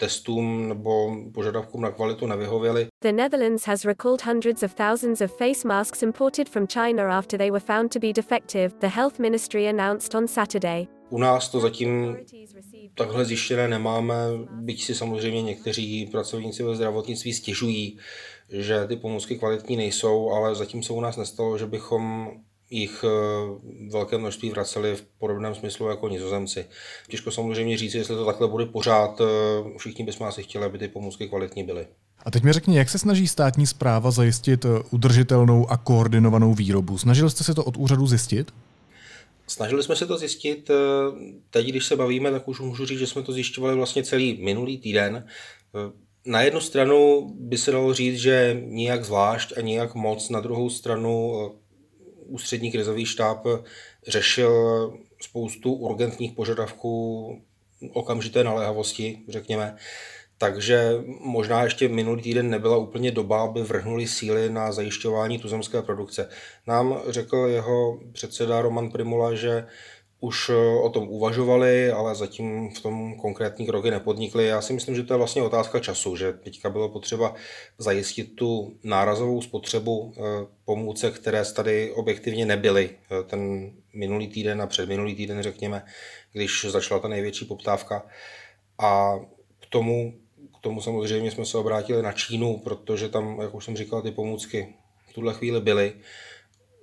testům 0.00 0.68
nebo 0.68 1.16
požadavkům 1.34 1.80
na 1.80 1.90
kvalitu 1.90 2.26
nevyhověly. 2.26 2.86
The 3.02 3.12
Netherlands 3.12 3.66
has 3.66 3.84
recalled 3.84 4.22
hundreds 4.22 4.62
of 4.62 4.74
thousands 4.74 5.20
of 5.20 5.36
face 5.38 5.68
masks 5.68 6.02
imported 6.02 6.48
from 6.48 6.66
China 6.66 7.18
after 7.18 7.38
they 7.38 7.50
were 7.50 7.64
found 7.66 7.92
to 7.92 7.98
be 7.98 8.12
defective, 8.12 8.74
the 8.80 8.86
health 8.86 9.18
ministry 9.18 9.68
announced 9.68 10.14
on 10.14 10.28
Saturday. 10.28 10.99
U 11.10 11.18
nás 11.18 11.48
to 11.48 11.60
zatím 11.60 12.16
takhle 12.94 13.24
zjištěné 13.24 13.68
nemáme, 13.68 14.14
byť 14.50 14.84
si 14.84 14.94
samozřejmě 14.94 15.42
někteří 15.42 16.06
pracovníci 16.06 16.62
ve 16.62 16.76
zdravotnictví 16.76 17.32
stěžují, 17.32 17.98
že 18.48 18.86
ty 18.86 18.96
pomůcky 18.96 19.38
kvalitní 19.38 19.76
nejsou, 19.76 20.30
ale 20.30 20.54
zatím 20.54 20.82
se 20.82 20.92
u 20.92 21.00
nás 21.00 21.16
nestalo, 21.16 21.58
že 21.58 21.66
bychom 21.66 22.30
jich 22.70 23.04
eh, 23.04 23.88
velké 23.90 24.18
množství 24.18 24.50
vraceli 24.50 24.96
v 24.96 25.04
podobném 25.18 25.54
smyslu 25.54 25.88
jako 25.88 26.08
nizozemci. 26.08 26.64
Těžko 27.08 27.30
samozřejmě 27.30 27.78
říct, 27.78 27.94
jestli 27.94 28.14
to 28.14 28.26
takhle 28.26 28.48
bude 28.48 28.66
pořád. 28.66 29.20
Eh, 29.20 29.24
všichni 29.78 30.04
bychom 30.04 30.26
asi 30.26 30.42
chtěli, 30.42 30.64
aby 30.64 30.78
ty 30.78 30.88
pomůcky 30.88 31.28
kvalitní 31.28 31.64
byly. 31.64 31.86
A 32.24 32.30
teď 32.30 32.42
mi 32.42 32.52
řekni, 32.52 32.76
jak 32.76 32.90
se 32.90 32.98
snaží 32.98 33.28
státní 33.28 33.66
zpráva 33.66 34.10
zajistit 34.10 34.64
eh, 34.64 34.68
udržitelnou 34.90 35.70
a 35.70 35.76
koordinovanou 35.76 36.54
výrobu? 36.54 36.98
Snažil 36.98 37.30
jste 37.30 37.44
se 37.44 37.54
to 37.54 37.64
od 37.64 37.76
úřadu 37.76 38.06
zjistit? 38.06 38.52
Snažili 39.50 39.82
jsme 39.82 39.96
se 39.96 40.06
to 40.06 40.18
zjistit. 40.18 40.70
Teď, 41.50 41.66
když 41.66 41.86
se 41.86 41.96
bavíme, 41.96 42.30
tak 42.30 42.48
už 42.48 42.60
můžu 42.60 42.86
říct, 42.86 42.98
že 42.98 43.06
jsme 43.06 43.22
to 43.22 43.32
zjišťovali 43.32 43.76
vlastně 43.76 44.02
celý 44.02 44.42
minulý 44.42 44.78
týden 44.78 45.24
na 46.24 46.42
jednu 46.42 46.60
stranu 46.60 47.30
by 47.34 47.58
se 47.58 47.70
dalo 47.70 47.94
říct, 47.94 48.20
že 48.20 48.60
nijak 48.64 49.04
zvlášť 49.04 49.52
a 49.58 49.60
nijak 49.60 49.94
moc, 49.94 50.28
na 50.28 50.40
druhou 50.40 50.70
stranu 50.70 51.34
eh, 51.40 51.58
ústřední 52.26 52.72
krizový 52.72 53.06
štáb 53.06 53.46
řešil 54.06 54.52
spoustu 55.22 55.72
urgentních 55.72 56.32
požadavků 56.32 57.42
okamžité 57.92 58.44
naléhavosti, 58.44 59.18
řekněme. 59.28 59.76
Takže 60.42 61.04
možná 61.20 61.62
ještě 61.62 61.88
minulý 61.88 62.22
týden 62.22 62.50
nebyla 62.50 62.76
úplně 62.76 63.10
doba, 63.10 63.42
aby 63.42 63.62
vrhnuli 63.62 64.06
síly 64.06 64.50
na 64.50 64.72
zajišťování 64.72 65.38
tuzemské 65.38 65.82
produkce. 65.82 66.28
Nám 66.66 67.00
řekl 67.08 67.36
jeho 67.36 68.00
předseda 68.12 68.62
Roman 68.62 68.90
Primula, 68.90 69.34
že 69.34 69.66
už 70.20 70.50
eh, 70.50 70.54
o 70.82 70.88
tom 70.90 71.08
uvažovali, 71.08 71.90
ale 71.90 72.14
zatím 72.14 72.70
v 72.74 72.80
tom 72.80 73.16
konkrétní 73.16 73.66
kroky 73.66 73.90
nepodnikli. 73.90 74.46
Já 74.46 74.60
si 74.60 74.72
myslím, 74.72 74.96
že 74.96 75.02
to 75.02 75.14
je 75.14 75.18
vlastně 75.18 75.42
otázka 75.42 75.78
času, 75.80 76.16
že 76.16 76.32
teďka 76.32 76.70
bylo 76.70 76.88
potřeba 76.88 77.34
zajistit 77.78 78.24
tu 78.36 78.78
nárazovou 78.84 79.42
spotřebu 79.42 80.14
eh, 80.16 80.20
pomůcek, 80.64 81.14
které 81.14 81.44
tady 81.44 81.92
objektivně 81.92 82.46
nebyly 82.46 82.90
eh, 82.90 83.22
ten 83.22 83.72
minulý 83.94 84.28
týden 84.28 84.62
a 84.62 84.66
předminulý 84.66 85.14
týden, 85.14 85.42
řekněme, 85.42 85.82
když 86.32 86.66
začala 86.68 87.00
ta 87.00 87.08
největší 87.08 87.44
poptávka. 87.44 88.06
A 88.78 89.18
k 89.60 89.66
tomu, 89.66 90.14
k 90.60 90.62
tomu 90.62 90.80
samozřejmě 90.80 91.30
jsme 91.30 91.46
se 91.46 91.58
obrátili 91.58 92.02
na 92.02 92.12
Čínu, 92.12 92.58
protože 92.58 93.08
tam, 93.08 93.40
jak 93.40 93.54
už 93.54 93.64
jsem 93.64 93.76
říkal, 93.76 94.02
ty 94.02 94.10
pomůcky 94.10 94.74
v 95.10 95.12
tuhle 95.12 95.34
chvíli 95.34 95.60
byly 95.60 95.92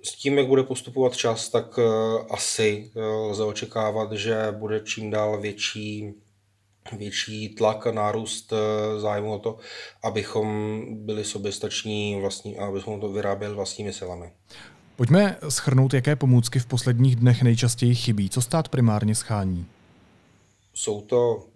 s 0.02 0.14
tím, 0.14 0.38
jak 0.38 0.46
bude 0.46 0.62
postupovat 0.62 1.16
čas, 1.16 1.48
tak 1.48 1.78
eh, 1.78 1.82
asi 2.30 2.90
eh, 2.96 3.00
lze 3.00 3.44
očekávat, 3.44 4.12
že 4.12 4.54
bude 4.58 4.80
čím 4.80 5.10
dál 5.10 5.40
větší 5.40 6.14
větší 6.96 7.48
tlak 7.48 7.86
a 7.86 7.92
nárůst 7.92 8.52
eh, 8.52 9.00
zájmu 9.00 9.32
o 9.32 9.38
to, 9.38 9.58
abychom 10.02 10.80
byli 10.90 11.24
soběstační 11.24 12.20
vlastní, 12.20 12.58
a 12.58 12.66
abychom 12.66 13.00
to 13.00 13.08
vyráběli 13.08 13.54
vlastními 13.54 13.92
silami. 13.92 14.32
Pojďme 14.96 15.36
schrnout, 15.48 15.94
jaké 15.94 16.16
pomůcky 16.16 16.58
v 16.58 16.66
posledních 16.66 17.16
dnech 17.16 17.42
nejčastěji 17.42 17.94
chybí. 17.94 18.30
Co 18.30 18.42
stát 18.42 18.68
primárně 18.68 19.14
schání? 19.14 19.66
Jsou 20.74 21.00
to 21.00 21.47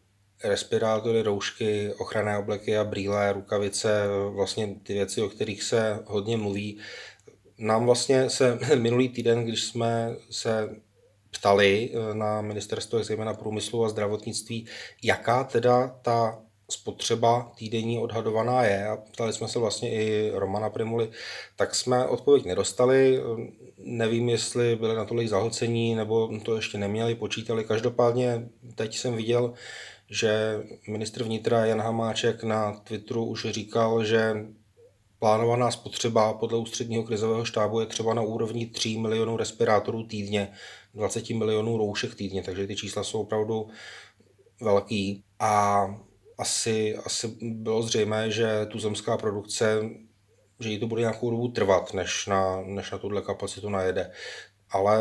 respirátory, 0.44 1.22
roušky, 1.22 1.92
ochranné 1.98 2.38
obleky 2.38 2.76
a 2.76 2.84
brýle, 2.84 3.32
rukavice, 3.32 4.02
vlastně 4.34 4.74
ty 4.82 4.92
věci, 4.92 5.22
o 5.22 5.28
kterých 5.28 5.62
se 5.62 5.98
hodně 6.06 6.36
mluví 6.36 6.78
nám 7.58 7.84
vlastně 7.84 8.30
se 8.30 8.58
minulý 8.76 9.08
týden, 9.08 9.44
když 9.44 9.64
jsme 9.64 10.16
se 10.30 10.76
ptali 11.30 11.90
eh, 11.92 12.14
na 12.14 12.40
ministerstvo 12.40 13.04
zejména 13.04 13.34
průmyslu 13.34 13.84
a 13.84 13.88
zdravotnictví, 13.88 14.66
jaká 15.02 15.44
teda 15.44 15.98
ta 16.02 16.38
spotřeba 16.70 17.52
týdenní 17.56 17.98
odhadovaná 17.98 18.62
je 18.62 18.86
a 18.86 18.96
ptali 18.96 19.32
jsme 19.32 19.48
se 19.48 19.58
vlastně 19.58 19.92
i 19.92 20.30
Romana 20.34 20.70
Primuly, 20.70 21.10
tak 21.56 21.74
jsme 21.74 22.06
odpověď 22.06 22.44
nedostali. 22.44 23.20
Nevím, 23.78 24.28
jestli 24.28 24.76
byli 24.76 24.94
natolik 24.94 25.28
zahlcení 25.28 25.94
nebo 25.94 26.30
to 26.44 26.56
ještě 26.56 26.78
neměli, 26.78 27.14
počítali. 27.14 27.64
Každopádně 27.64 28.48
teď 28.74 28.96
jsem 28.96 29.14
viděl, 29.14 29.54
že 30.12 30.62
ministr 30.88 31.22
vnitra 31.22 31.66
Jan 31.66 31.80
Hamáček 31.80 32.42
na 32.42 32.72
Twitteru 32.72 33.24
už 33.24 33.46
říkal, 33.50 34.04
že 34.04 34.34
Plánovaná 35.22 35.70
spotřeba 35.70 36.32
podle 36.32 36.58
ústředního 36.58 37.02
krizového 37.02 37.44
štábu 37.44 37.80
je 37.80 37.86
třeba 37.86 38.14
na 38.14 38.22
úrovni 38.22 38.66
3 38.66 38.98
milionů 38.98 39.36
respirátorů 39.36 40.06
týdně, 40.06 40.52
20 40.94 41.30
milionů 41.30 41.78
roušek 41.78 42.14
týdně, 42.14 42.42
takže 42.42 42.66
ty 42.66 42.76
čísla 42.76 43.04
jsou 43.04 43.20
opravdu 43.20 43.68
velký. 44.60 45.24
A 45.38 45.84
asi, 46.38 46.96
asi 46.96 47.36
bylo 47.42 47.82
zřejmé, 47.82 48.30
že 48.30 48.66
tu 48.66 48.78
zemská 48.78 49.16
produkce, 49.16 49.82
že 50.60 50.68
jí 50.68 50.78
to 50.78 50.86
bude 50.86 51.00
nějakou 51.00 51.30
dobu 51.30 51.48
trvat, 51.48 51.94
než 51.94 52.26
na, 52.26 52.62
než 52.62 52.90
na 52.90 52.98
tuhle 52.98 53.22
kapacitu 53.22 53.68
najede. 53.68 54.10
Ale 54.70 55.00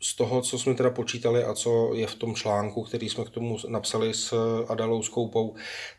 z 0.00 0.16
toho, 0.16 0.42
co 0.42 0.58
jsme 0.58 0.74
teda 0.74 0.90
počítali 0.90 1.44
a 1.44 1.54
co 1.54 1.90
je 1.94 2.06
v 2.06 2.14
tom 2.14 2.34
článku, 2.34 2.82
který 2.82 3.08
jsme 3.08 3.24
k 3.24 3.30
tomu 3.30 3.58
napsali 3.68 4.14
s 4.14 4.34
Adalou 4.68 5.02
Skoupou, 5.02 5.54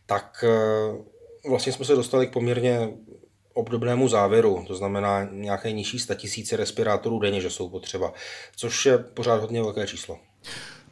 tak 0.06 0.44
eh, 0.48 1.50
vlastně 1.50 1.74
jsme 1.74 1.86
se 1.86 1.96
dostali 1.96 2.28
k 2.28 2.34
poměrně 2.34 2.90
obdobnému 3.54 4.08
závěru, 4.08 4.64
to 4.68 4.76
znamená 4.76 5.28
nějaké 5.32 5.72
nižší 5.72 6.00
statisíce 6.00 6.58
respirátorů 6.58 7.20
denně, 7.20 7.42
že 7.42 7.50
jsou 7.50 7.70
potřeba, 7.70 8.14
což 8.56 8.86
je 8.86 8.98
pořád 8.98 9.42
hodně 9.42 9.62
velké 9.62 9.88
číslo. 9.88 10.18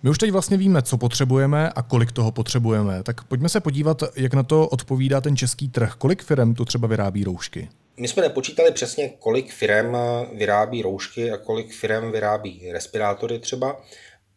My 0.03 0.09
už 0.09 0.17
teď 0.17 0.31
vlastně 0.31 0.57
víme, 0.57 0.81
co 0.81 0.97
potřebujeme 0.97 1.69
a 1.69 1.81
kolik 1.81 2.11
toho 2.11 2.31
potřebujeme. 2.31 3.03
Tak 3.03 3.23
pojďme 3.23 3.49
se 3.49 3.59
podívat, 3.59 4.03
jak 4.15 4.33
na 4.33 4.43
to 4.43 4.67
odpovídá 4.67 5.21
ten 5.21 5.37
český 5.37 5.69
trh. 5.69 5.93
Kolik 5.97 6.23
firm 6.23 6.53
tu 6.53 6.65
třeba 6.65 6.87
vyrábí 6.87 7.23
roušky? 7.23 7.69
My 7.99 8.07
jsme 8.07 8.21
nepočítali 8.21 8.71
přesně, 8.71 9.09
kolik 9.09 9.53
firm 9.53 9.95
vyrábí 10.33 10.81
roušky 10.81 11.31
a 11.31 11.37
kolik 11.37 11.73
firm 11.73 12.11
vyrábí 12.11 12.71
respirátory 12.71 13.39
třeba, 13.39 13.81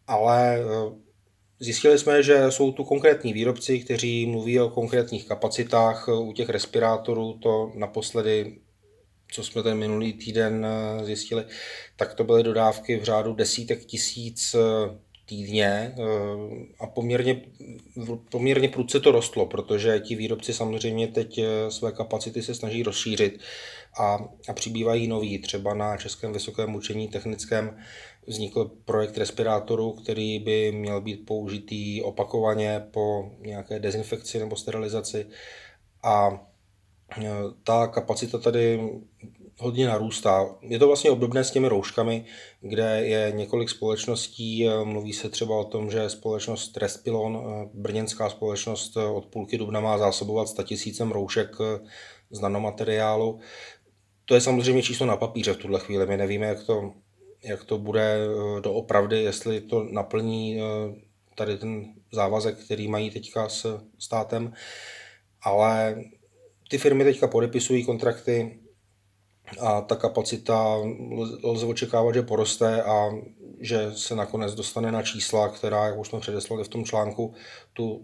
ale 0.07 0.57
eh, 0.57 0.63
zjistili 1.59 1.99
jsme, 1.99 2.23
že 2.23 2.51
jsou 2.51 2.71
tu 2.71 2.83
konkrétní 2.83 3.33
výrobci, 3.33 3.79
kteří 3.79 4.25
mluví 4.25 4.59
o 4.59 4.69
konkrétních 4.69 5.27
kapacitách. 5.27 6.07
U 6.07 6.33
těch 6.33 6.49
respirátorů 6.49 7.33
to 7.33 7.71
naposledy 7.75 8.55
co 9.31 9.43
jsme 9.43 9.63
ten 9.63 9.77
minulý 9.77 10.13
týden 10.13 10.65
eh, 10.65 11.05
zjistili, 11.05 11.45
tak 11.95 12.13
to 12.13 12.23
byly 12.23 12.43
dodávky 12.43 12.99
v 12.99 13.03
řádu 13.03 13.33
desítek 13.33 13.85
tisíc 13.85 14.55
eh, 14.55 14.97
týdně 15.31 15.65
eh, 15.65 15.95
a 16.79 16.87
poměrně, 16.87 17.41
poměrně 18.31 18.69
prudce 18.69 18.99
to 18.99 19.11
rostlo, 19.11 19.45
protože 19.45 19.99
ti 19.99 20.15
výrobci 20.15 20.53
samozřejmě 20.53 21.07
teď 21.07 21.37
eh, 21.37 21.71
své 21.71 21.91
kapacity 21.91 22.41
se 22.41 22.55
snaží 22.55 22.83
rozšířit 22.83 23.39
a, 23.99 24.19
a 24.49 24.53
přibývají 24.53 25.07
noví. 25.07 25.39
Třeba 25.39 25.73
na 25.73 25.97
Českém 25.97 26.33
vysokém 26.33 26.75
učení 26.75 27.07
technickém 27.07 27.77
vznikl 28.27 28.71
projekt 28.85 29.17
respirátoru, 29.17 29.91
který 29.91 30.39
by 30.39 30.71
měl 30.71 31.01
být 31.01 31.25
použitý 31.25 32.01
opakovaně 32.01 32.83
po 32.91 33.31
nějaké 33.39 33.79
dezinfekci 33.79 34.39
nebo 34.39 34.55
sterilizaci 34.55 35.25
a 36.03 36.45
eh, 37.17 37.29
ta 37.63 37.87
kapacita 37.87 38.37
tady 38.37 38.79
hodně 39.61 39.87
narůstá. 39.87 40.55
Je 40.61 40.79
to 40.79 40.87
vlastně 40.87 41.11
obdobné 41.11 41.43
s 41.43 41.51
těmi 41.51 41.67
rouškami, 41.67 42.25
kde 42.61 43.01
je 43.07 43.31
několik 43.35 43.69
společností. 43.69 44.69
Mluví 44.83 45.13
se 45.13 45.29
třeba 45.29 45.57
o 45.57 45.63
tom, 45.63 45.91
že 45.91 46.09
společnost 46.09 46.77
Respilon, 46.77 47.43
brněnská 47.73 48.29
společnost 48.29 48.97
od 48.97 49.25
půlky 49.25 49.57
dubna 49.57 49.79
má 49.79 49.97
zásobovat 49.97 50.47
100 50.47 50.63
tisícem 50.63 51.11
roušek 51.11 51.55
z 52.31 52.39
nanomateriálu. 52.39 53.39
To 54.25 54.35
je 54.35 54.41
samozřejmě 54.41 54.83
číslo 54.83 55.05
na 55.05 55.17
papíře 55.17 55.53
v 55.53 55.57
tuhle 55.57 55.79
chvíli. 55.79 56.05
My 56.05 56.17
nevíme, 56.17 56.47
jak 56.47 56.63
to, 56.63 56.93
jak 57.43 57.63
to 57.63 57.77
bude 57.77 58.17
doopravdy, 58.61 59.23
jestli 59.23 59.61
to 59.61 59.83
naplní 59.91 60.59
tady 61.35 61.57
ten 61.57 61.93
závazek, 62.13 62.57
který 62.65 62.87
mají 62.87 63.09
teďka 63.09 63.49
s 63.49 63.81
státem, 63.99 64.53
ale 65.41 66.01
ty 66.69 66.77
firmy 66.77 67.03
teďka 67.03 67.27
podepisují 67.27 67.85
kontrakty 67.85 68.59
a 69.59 69.81
ta 69.81 69.95
kapacita 69.95 70.77
lze 71.43 71.65
očekávat, 71.65 72.13
že 72.13 72.21
poroste 72.21 72.83
a 72.83 73.09
že 73.59 73.91
se 73.95 74.15
nakonec 74.15 74.55
dostane 74.55 74.91
na 74.91 75.01
čísla, 75.01 75.49
která, 75.49 75.85
jak 75.85 75.97
už 75.99 76.07
jsme 76.07 76.19
předeslali 76.19 76.63
v 76.63 76.67
tom 76.67 76.85
článku, 76.85 77.33
tu 77.73 78.01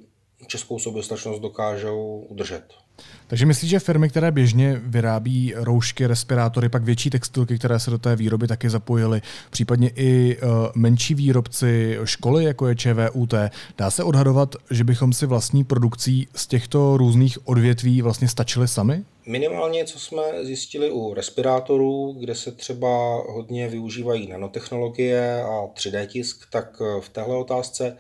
českou 0.48 0.80
soběstačnost 0.80 1.42
dokážou 1.42 2.26
udržet. 2.30 2.64
Takže 3.28 3.46
myslíš, 3.46 3.70
že 3.70 3.80
firmy, 3.80 4.10
které 4.10 4.32
běžně 4.32 4.82
vyrábí 4.84 5.54
roušky, 5.56 6.08
respirátory, 6.08 6.70
pak 6.70 6.84
větší 6.84 7.10
textilky, 7.10 7.58
které 7.58 7.80
se 7.80 7.92
do 7.92 7.98
té 7.98 8.16
výroby 8.16 8.48
taky 8.48 8.70
zapojily, 8.70 9.22
případně 9.50 9.92
i 9.96 10.38
uh, 10.38 10.50
menší 10.76 11.16
výrobci 11.16 11.98
školy, 12.04 12.44
jako 12.44 12.68
je 12.68 12.76
ČVUT, 12.76 13.34
dá 13.78 13.92
se 13.92 14.04
odhadovat, 14.04 14.56
že 14.72 14.84
bychom 14.84 15.14
si 15.14 15.26
vlastní 15.26 15.64
produkcí 15.64 16.28
z 16.36 16.48
těchto 16.48 16.98
různých 16.98 17.48
odvětví 17.48 18.02
vlastně 18.02 18.28
stačili 18.28 18.68
sami? 18.68 19.04
Minimálně, 19.28 19.86
co 19.86 20.00
jsme 20.00 20.46
zjistili 20.46 20.92
u 20.92 21.14
respirátorů, 21.14 22.16
kde 22.20 22.36
se 22.36 22.52
třeba 22.52 23.24
hodně 23.30 23.68
využívají 23.68 24.28
nanotechnologie 24.28 25.42
a 25.42 25.68
3D 25.74 26.08
tisk, 26.08 26.52
tak 26.52 26.80
v 27.00 27.10
téhle 27.10 27.38
otázce 27.38 27.98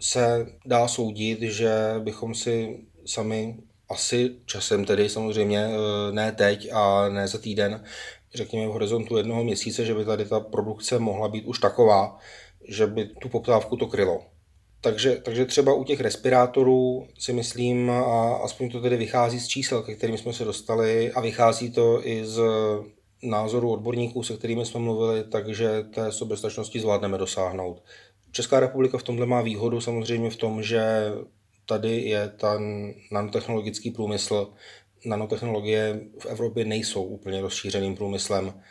se 0.00 0.46
dá 0.66 0.88
soudit, 0.88 1.42
že 1.42 1.70
bychom 1.98 2.34
si 2.34 2.84
sami 3.06 3.58
asi 3.88 4.36
časem 4.46 4.84
tedy 4.84 5.08
samozřejmě, 5.08 5.58
eh, 5.58 6.12
ne 6.12 6.32
teď 6.32 6.68
a 6.72 7.08
ne 7.08 7.28
za 7.28 7.38
týden, 7.38 7.84
řekněme 8.34 8.66
v 8.66 8.72
horizontu 8.72 9.16
jednoho 9.16 9.44
měsíce, 9.44 9.84
že 9.84 9.94
by 9.94 10.04
tady 10.04 10.24
ta 10.24 10.40
produkce 10.40 10.98
mohla 10.98 11.28
být 11.28 11.44
už 11.44 11.58
taková, 11.58 12.18
že 12.68 12.86
by 12.86 13.04
tu 13.04 13.28
poptávku 13.28 13.76
to 13.76 13.86
krylo. 13.86 14.37
Takže, 14.80 15.16
takže 15.16 15.44
třeba 15.44 15.74
u 15.74 15.84
těch 15.84 16.00
respirátorů 16.00 17.08
si 17.18 17.32
myslím, 17.32 17.90
a 17.90 18.34
aspoň 18.36 18.70
to 18.70 18.80
tedy 18.80 18.96
vychází 18.96 19.40
z 19.40 19.48
čísel, 19.48 19.82
ke 19.82 19.94
kterým 19.94 20.18
jsme 20.18 20.32
se 20.32 20.44
dostali, 20.44 21.12
a 21.12 21.20
vychází 21.20 21.70
to 21.70 22.06
i 22.06 22.24
z 22.24 22.40
názoru 23.22 23.72
odborníků, 23.72 24.22
se 24.22 24.36
kterými 24.36 24.66
jsme 24.66 24.80
mluvili, 24.80 25.24
takže 25.24 25.82
té 25.94 26.12
soběstačnosti 26.12 26.80
zvládneme 26.80 27.18
dosáhnout. 27.18 27.82
Česká 28.32 28.60
republika 28.60 28.98
v 28.98 29.02
tomhle 29.02 29.26
má 29.26 29.42
výhodu 29.42 29.80
samozřejmě 29.80 30.30
v 30.30 30.36
tom, 30.36 30.62
že 30.62 31.12
tady 31.66 32.00
je 32.00 32.28
ten 32.28 32.94
nanotechnologický 33.12 33.90
průmysl. 33.90 34.50
Nanotechnologie 35.04 36.00
v 36.18 36.26
Evropě 36.26 36.64
nejsou 36.64 37.02
úplně 37.02 37.40
rozšířeným 37.40 37.96
průmyslem. 37.96 38.62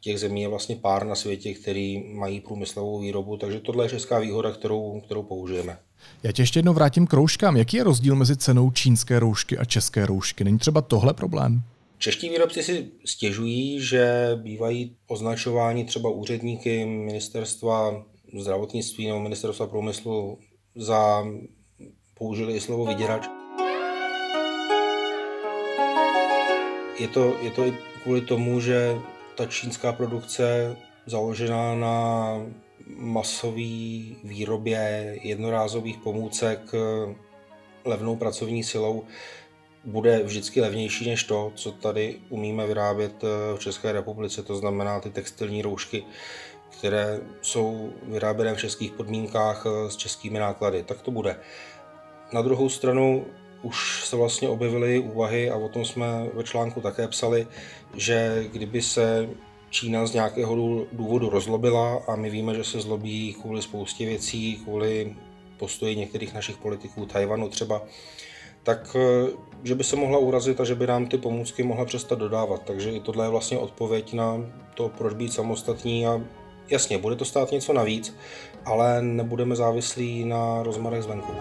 Těch 0.00 0.20
zemí 0.20 0.42
je 0.42 0.48
vlastně 0.48 0.76
pár 0.76 1.06
na 1.06 1.14
světě, 1.14 1.54
který 1.54 2.14
mají 2.14 2.40
průmyslovou 2.40 3.00
výrobu, 3.00 3.36
takže 3.36 3.60
tohle 3.60 3.84
je 3.84 3.88
česká 3.88 4.18
výhoda, 4.18 4.52
kterou, 4.52 5.00
kterou 5.04 5.22
použijeme. 5.22 5.78
Já 6.22 6.32
tě 6.32 6.42
ještě 6.42 6.58
jednou 6.58 6.72
vrátím 6.72 7.06
k 7.06 7.12
rouškám. 7.12 7.56
Jaký 7.56 7.76
je 7.76 7.84
rozdíl 7.84 8.14
mezi 8.14 8.36
cenou 8.36 8.70
čínské 8.70 9.18
roušky 9.18 9.58
a 9.58 9.64
české 9.64 10.06
roušky? 10.06 10.44
Není 10.44 10.58
třeba 10.58 10.80
tohle 10.80 11.14
problém? 11.14 11.62
Čeští 11.98 12.28
výrobci 12.28 12.62
si 12.62 12.90
stěžují, 13.04 13.80
že 13.80 14.30
bývají 14.36 14.96
označováni 15.06 15.84
třeba 15.84 16.10
úředníky 16.10 16.84
ministerstva 16.86 18.04
zdravotnictví 18.40 19.06
nebo 19.06 19.20
ministerstva 19.20 19.66
průmyslu 19.66 20.38
za 20.76 21.24
použili 22.18 22.56
i 22.56 22.60
slovo 22.60 22.86
vyděrač. 22.86 23.26
Je 27.00 27.08
to, 27.08 27.36
je 27.42 27.50
to 27.50 27.66
i 27.66 27.72
kvůli 28.02 28.20
tomu, 28.20 28.60
že 28.60 28.98
ta 29.38 29.46
čínská 29.46 29.92
produkce 29.92 30.76
založená 31.06 31.74
na 31.74 32.36
masové 32.96 34.18
výrobě 34.24 35.16
jednorázových 35.22 35.98
pomůcek 35.98 36.60
levnou 37.84 38.16
pracovní 38.16 38.64
silou 38.64 39.04
bude 39.84 40.22
vždycky 40.22 40.60
levnější 40.60 41.10
než 41.10 41.24
to, 41.24 41.52
co 41.54 41.72
tady 41.72 42.16
umíme 42.28 42.66
vyrábět 42.66 43.22
v 43.56 43.58
České 43.58 43.92
republice, 43.92 44.42
to 44.42 44.56
znamená 44.56 45.00
ty 45.00 45.10
textilní 45.10 45.62
roušky, 45.62 46.04
které 46.78 47.20
jsou 47.42 47.92
vyráběné 48.02 48.54
v 48.54 48.60
českých 48.60 48.92
podmínkách 48.92 49.66
s 49.88 49.96
českými 49.96 50.38
náklady. 50.38 50.82
Tak 50.82 51.02
to 51.02 51.10
bude. 51.10 51.36
Na 52.32 52.42
druhou 52.42 52.68
stranu 52.68 53.26
už 53.62 54.04
se 54.04 54.16
vlastně 54.16 54.48
objevily 54.48 54.98
úvahy, 54.98 55.50
a 55.50 55.56
o 55.56 55.68
tom 55.68 55.84
jsme 55.84 56.06
ve 56.34 56.44
článku 56.44 56.80
také 56.80 57.08
psali, 57.08 57.46
že 57.94 58.44
kdyby 58.52 58.82
se 58.82 59.28
Čína 59.70 60.06
z 60.06 60.14
nějakého 60.14 60.56
důvodu 60.92 61.30
rozlobila 61.30 62.02
a 62.08 62.16
my 62.16 62.30
víme, 62.30 62.54
že 62.54 62.64
se 62.64 62.80
zlobí 62.80 63.36
kvůli 63.40 63.62
spoustě 63.62 64.06
věcí, 64.06 64.56
kvůli 64.56 65.16
postoji 65.58 65.96
některých 65.96 66.34
našich 66.34 66.56
politiků, 66.56 67.06
Tajvanu 67.06 67.48
třeba, 67.48 67.82
tak 68.62 68.96
eh, 68.96 69.30
že 69.62 69.74
by 69.74 69.84
se 69.84 69.96
mohla 69.96 70.18
urazit 70.18 70.60
a 70.60 70.64
že 70.64 70.74
by 70.74 70.86
nám 70.86 71.06
ty 71.06 71.18
pomůcky 71.18 71.62
mohla 71.62 71.84
přestat 71.84 72.18
dodávat. 72.18 72.62
Takže 72.64 72.90
i 72.90 73.00
tohle 73.00 73.24
je 73.24 73.30
vlastně 73.30 73.58
odpověď 73.58 74.12
na 74.12 74.44
to, 74.74 74.88
proč 74.88 75.14
být 75.14 75.32
samostatní 75.32 76.06
a 76.06 76.20
jasně, 76.68 76.98
bude 76.98 77.16
to 77.16 77.24
stát 77.24 77.52
něco 77.52 77.72
navíc, 77.72 78.16
ale 78.64 79.02
nebudeme 79.02 79.56
závislí 79.56 80.24
na 80.24 80.62
rozmarech 80.62 81.02
zvenku. 81.02 81.32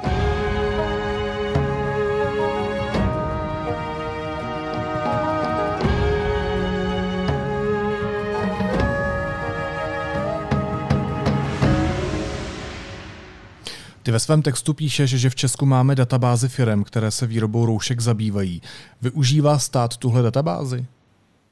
Ty 14.07 14.11
ve 14.11 14.19
svém 14.19 14.41
textu 14.41 14.73
píšeš, 14.73 15.09
že 15.09 15.29
v 15.29 15.35
Česku 15.35 15.65
máme 15.65 15.95
databázi 15.95 16.49
firm, 16.49 16.83
které 16.83 17.11
se 17.11 17.27
výrobou 17.27 17.65
roušek 17.65 17.99
zabývají. 17.99 18.61
Využívá 19.01 19.59
stát 19.59 19.97
tuhle 19.97 20.21
databázi? 20.21 20.85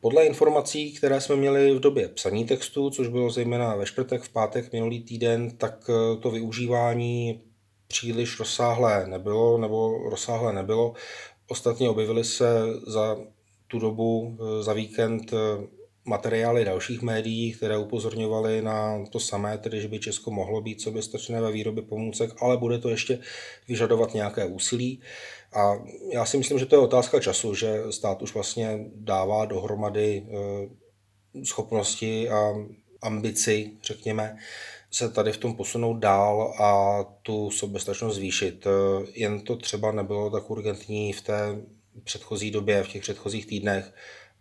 Podle 0.02 0.26
informací, 0.26 0.94
které 0.94 1.22
jsme 1.22 1.36
měli 1.36 1.74
v 1.74 1.80
době 1.80 2.08
psaní 2.08 2.46
textu, 2.46 2.90
což 2.90 3.08
bylo 3.08 3.30
zejména 3.30 3.76
ve 3.76 3.86
čtvrtek, 3.86 4.22
v 4.22 4.30
pátek 4.30 4.74
minulý 4.74 5.04
týden, 5.04 5.52
tak 5.58 5.90
eh, 5.90 6.18
to 6.18 6.32
využívání 6.32 7.42
příliš 7.88 8.40
rozsáhlé 8.40 9.08
nebylo, 9.08 9.58
nebo 9.58 10.10
rozsáhlé 10.10 10.54
nebylo. 10.54 10.94
Ostatně 11.48 11.90
objevily 11.90 12.24
se 12.24 12.50
za 12.88 13.18
tu 13.68 13.80
dobu, 13.80 14.38
eh, 14.40 14.64
za 14.64 14.74
víkend, 14.74 15.34
eh, 15.34 15.68
materiály 16.06 16.66
dalších 16.66 17.02
médií, 17.02 17.54
které 17.54 17.78
upozorňovaly 17.78 18.62
na 18.62 19.06
to 19.10 19.20
samé, 19.20 19.58
tedy 19.58 19.82
že 19.82 19.88
by 19.88 20.00
Česko 20.00 20.32
mohlo 20.32 20.62
být 20.62 20.82
soběstačné 20.82 21.42
ve 21.42 21.52
výrobě 21.52 21.84
pomůcek, 21.84 22.32
ale 22.42 22.58
bude 22.58 22.80
to 22.80 22.90
ještě 22.90 23.20
vyžadovat 23.68 24.14
nějaké 24.14 24.46
úsilí. 24.46 25.02
A 25.56 25.74
já 26.12 26.26
si 26.26 26.38
myslím, 26.38 26.60
že 26.60 26.66
to 26.66 26.76
je 26.76 26.80
otázka 26.80 27.20
času, 27.20 27.56
že 27.56 27.84
stát 27.90 28.22
už 28.22 28.34
vlastně 28.34 28.86
dává 28.96 29.46
dohromady 29.46 30.26
eh, 30.28 31.46
schopnosti 31.46 32.30
a 32.30 32.54
ambici, 33.02 33.72
řekněme, 33.84 34.38
se 34.92 35.10
tady 35.10 35.32
v 35.32 35.38
tom 35.38 35.56
posunout 35.56 35.94
dál 35.94 36.56
a 36.60 37.04
tu 37.22 37.52
soběstačnost 37.52 38.16
zvýšit. 38.16 38.68
Eh, 38.68 39.06
jen 39.14 39.42
to 39.42 39.56
třeba 39.56 39.92
nebylo 39.92 40.30
tak 40.30 40.50
urgentní 40.50 41.14
v 41.14 41.22
té 41.22 41.62
předchozí 42.04 42.52
době, 42.52 42.84
v 42.84 42.88
těch 42.88 43.02
předchozích 43.02 43.46
týdnech, 43.46 43.94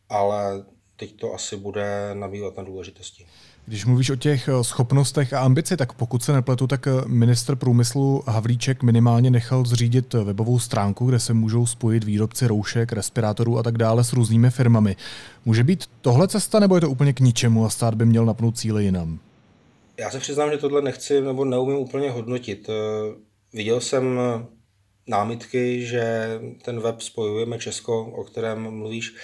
ale 0.08 0.64
teď 0.96 1.16
to 1.16 1.34
asi 1.34 1.56
bude 1.56 2.10
nabývat 2.14 2.56
na 2.56 2.62
důležitosti. 2.62 3.26
Když 3.66 3.84
mluvíš 3.84 4.10
o 4.10 4.16
těch 4.16 4.48
eh, 4.48 4.64
schopnostech 4.64 5.32
a 5.32 5.40
ambici, 5.40 5.76
tak 5.76 5.92
pokud 5.92 6.22
se 6.22 6.32
nepletu, 6.32 6.66
tak 6.66 6.86
eh, 6.86 6.90
minister 7.06 7.56
průmyslu 7.56 8.22
Havlíček 8.26 8.82
minimálně 8.82 9.30
nechal 9.30 9.64
zřídit 9.64 10.14
webovou 10.14 10.58
stránku, 10.58 11.06
kde 11.06 11.18
se 11.18 11.34
můžou 11.34 11.66
spojit 11.66 12.04
výrobci 12.04 12.46
roušek, 12.46 12.92
respirátorů 12.92 13.58
a 13.58 13.62
tak 13.62 13.78
dále 13.78 14.04
s 14.04 14.12
různými 14.12 14.50
firmami. 14.50 14.96
Může 15.44 15.64
být 15.64 15.84
tohle 16.00 16.28
cesta, 16.28 16.60
nebo 16.60 16.74
je 16.74 16.80
to 16.80 16.90
úplně 16.90 17.12
k 17.12 17.20
ničemu 17.20 17.64
a 17.64 17.70
stát 17.70 17.94
by 17.94 18.06
měl 18.06 18.24
napnout 18.24 18.58
cíle 18.58 18.82
jinam? 18.82 19.18
Já 19.98 20.10
se 20.10 20.20
přiznám, 20.20 20.50
že 20.50 20.58
tohle 20.58 20.82
nechci 20.82 21.20
nebo 21.20 21.44
neumím 21.44 21.76
úplně 21.76 22.10
hodnotit. 22.10 22.68
Eh, 22.68 23.14
viděl 23.52 23.80
jsem 23.80 24.20
námitky, 25.06 25.86
že 25.86 26.28
ten 26.64 26.80
web 26.80 27.00
spojujeme 27.00 27.58
Česko, 27.58 28.04
o 28.04 28.24
kterém 28.24 28.70
mluvíš, 28.70 29.14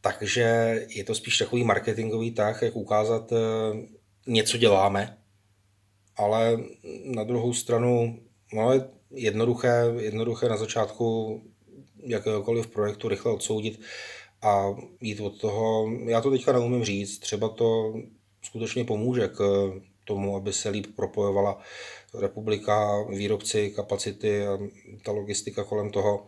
takže 0.00 0.76
je 0.88 1.04
to 1.04 1.14
spíš 1.14 1.38
takový 1.38 1.64
marketingový 1.64 2.30
tah, 2.30 2.62
jak 2.62 2.76
ukázat, 2.76 3.32
eh, 3.32 3.36
něco 4.26 4.58
děláme, 4.58 5.18
ale 6.16 6.58
na 7.04 7.24
druhou 7.24 7.54
stranu 7.54 8.18
no, 8.52 8.72
je 8.72 8.88
jednoduché, 9.10 9.94
jednoduché 9.98 10.48
na 10.48 10.56
začátku 10.56 11.40
jakéhokoliv 12.02 12.66
projektu 12.66 13.08
rychle 13.08 13.32
odsoudit 13.32 13.80
a 14.42 14.66
jít 15.00 15.20
od 15.20 15.40
toho. 15.40 15.90
Já 16.06 16.20
to 16.20 16.30
teďka 16.30 16.52
neumím 16.52 16.84
říct, 16.84 17.18
třeba 17.18 17.48
to 17.48 17.94
skutečně 18.42 18.84
pomůže 18.84 19.28
k 19.28 19.72
tomu, 20.04 20.36
aby 20.36 20.52
se 20.52 20.68
líp 20.68 20.86
propojovala 20.96 21.60
republika, 22.20 23.04
výrobci, 23.08 23.70
kapacity 23.70 24.46
a 24.46 24.58
ta 25.04 25.12
logistika 25.12 25.64
kolem 25.64 25.90
toho. 25.90 26.26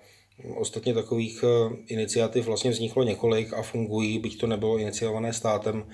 Ostatně 0.56 0.94
takových 0.94 1.44
eh, 1.44 1.76
iniciativ 1.86 2.46
vlastně 2.46 2.70
vzniklo 2.70 3.02
několik 3.02 3.52
a 3.52 3.62
fungují, 3.62 4.18
byť 4.18 4.40
to 4.40 4.46
nebylo 4.46 4.78
iniciované 4.78 5.32
státem, 5.32 5.88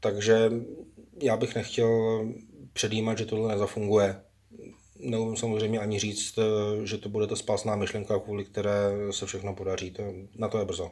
takže 0.00 0.50
já 1.22 1.36
bych 1.36 1.54
nechtěl 1.54 2.20
předjímat, 2.72 3.18
že 3.18 3.26
tohle 3.26 3.48
nezafunguje. 3.48 4.20
Neumím 4.98 5.36
samozřejmě 5.36 5.78
ani 5.78 5.98
říct, 5.98 6.38
eh, 6.38 6.86
že 6.86 6.98
to 6.98 7.08
bude 7.08 7.26
ta 7.26 7.36
spásná 7.36 7.76
myšlenka, 7.76 8.18
kvůli 8.18 8.44
které 8.44 8.90
se 9.10 9.26
všechno 9.26 9.54
podaří. 9.54 9.90
To, 9.90 10.02
na 10.36 10.48
to 10.48 10.58
je 10.58 10.64
brzo. 10.64 10.90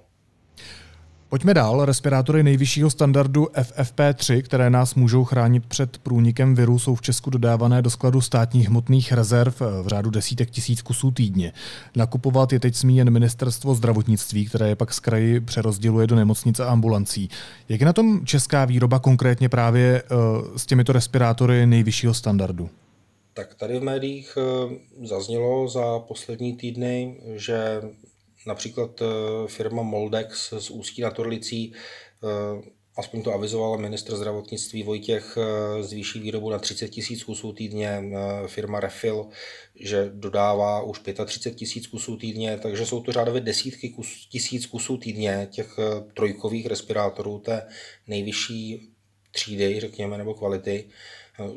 Pojďme 1.30 1.54
dál. 1.54 1.84
Respirátory 1.84 2.42
nejvyššího 2.42 2.90
standardu 2.90 3.44
FFP3, 3.44 4.42
které 4.42 4.70
nás 4.70 4.94
můžou 4.94 5.24
chránit 5.24 5.66
před 5.66 5.98
průnikem 5.98 6.54
viru, 6.54 6.78
jsou 6.78 6.94
v 6.94 7.02
Česku 7.02 7.30
dodávané 7.30 7.82
do 7.82 7.90
skladu 7.90 8.20
státních 8.20 8.68
hmotných 8.68 9.12
rezerv 9.12 9.54
v 9.82 9.86
řádu 9.86 10.10
desítek 10.10 10.50
tisíc 10.50 10.82
kusů 10.82 11.10
týdně. 11.10 11.52
Nakupovat 11.96 12.52
je 12.52 12.60
teď 12.60 12.74
smí 12.74 12.96
jen 12.96 13.10
ministerstvo 13.10 13.74
zdravotnictví, 13.74 14.46
které 14.46 14.68
je 14.68 14.76
pak 14.76 14.94
z 14.94 15.00
kraji 15.00 15.40
přerozděluje 15.40 16.06
do 16.06 16.16
nemocnice 16.16 16.64
a 16.64 16.68
ambulancí. 16.68 17.30
Jak 17.68 17.80
je 17.80 17.86
na 17.86 17.92
tom 17.92 18.26
česká 18.26 18.64
výroba 18.64 18.98
konkrétně 18.98 19.48
právě 19.48 20.02
uh, 20.02 20.56
s 20.56 20.66
těmito 20.66 20.92
respirátory 20.92 21.66
nejvyššího 21.66 22.14
standardu? 22.14 22.70
Tak 23.34 23.54
tady 23.54 23.78
v 23.78 23.82
médiích 23.82 24.38
eh, 24.38 25.06
zaznělo 25.06 25.68
za 25.68 25.98
poslední 25.98 26.56
týdny, 26.56 27.20
že 27.34 27.82
Například 28.48 29.02
eh, 29.02 29.04
firma 29.48 29.82
Moldex 29.82 30.54
z 30.58 30.70
Ústí 30.70 31.02
nad 31.02 31.18
Orlicí, 31.18 31.72
eh, 31.72 32.70
aspoň 32.96 33.22
to 33.22 33.34
avizoval 33.34 33.78
ministr 33.78 34.16
zdravotnictví 34.16 34.82
Vojtěch, 34.82 35.38
eh, 35.38 35.82
zvýší 35.82 36.20
výrobu 36.20 36.50
na 36.50 36.58
30 36.58 36.88
tisíc 36.88 37.24
kusů 37.24 37.52
týdně. 37.52 38.02
Firma 38.46 38.80
Refill, 38.80 39.28
že 39.80 40.10
dodává 40.14 40.82
už 40.82 41.00
35 41.26 41.56
tisíc 41.56 41.86
kusů 41.86 42.16
týdně, 42.16 42.58
takže 42.62 42.86
jsou 42.86 43.00
to 43.00 43.12
řádově 43.12 43.40
desítky 43.40 43.90
kus, 43.90 44.26
tisíc 44.30 44.66
kusů 44.66 44.96
týdně 44.96 45.48
těch 45.50 45.76
trojkových 46.14 46.66
respirátorů 46.66 47.38
té 47.38 47.66
nejvyšší 48.06 48.90
třídy, 49.30 49.80
řekněme, 49.80 50.18
nebo 50.18 50.34
kvality. 50.34 50.84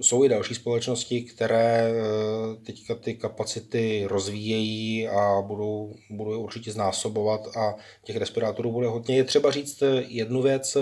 Jsou 0.02 0.24
i 0.24 0.30
další 0.30 0.56
společnosti, 0.56 1.22
které 1.22 1.91
eh, 1.91 2.65
teďka 2.65 2.96
ty 2.96 3.13
kapacity 3.13 4.06
rozvíjejí 4.08 5.08
a 5.08 5.41
budou, 5.41 5.94
budou 6.10 6.32
je 6.32 6.38
určitě 6.38 6.72
znásobovat 6.72 7.58
a 7.58 7.76
těch 8.04 8.15
respirátorů 8.15 8.72
bude 8.72 8.88
hodně. 8.88 9.17
Je 9.17 9.24
třeba 9.24 9.52
říct 9.52 9.82
eh, 9.82 10.04
jednu 10.08 10.41
věc, 10.41 10.78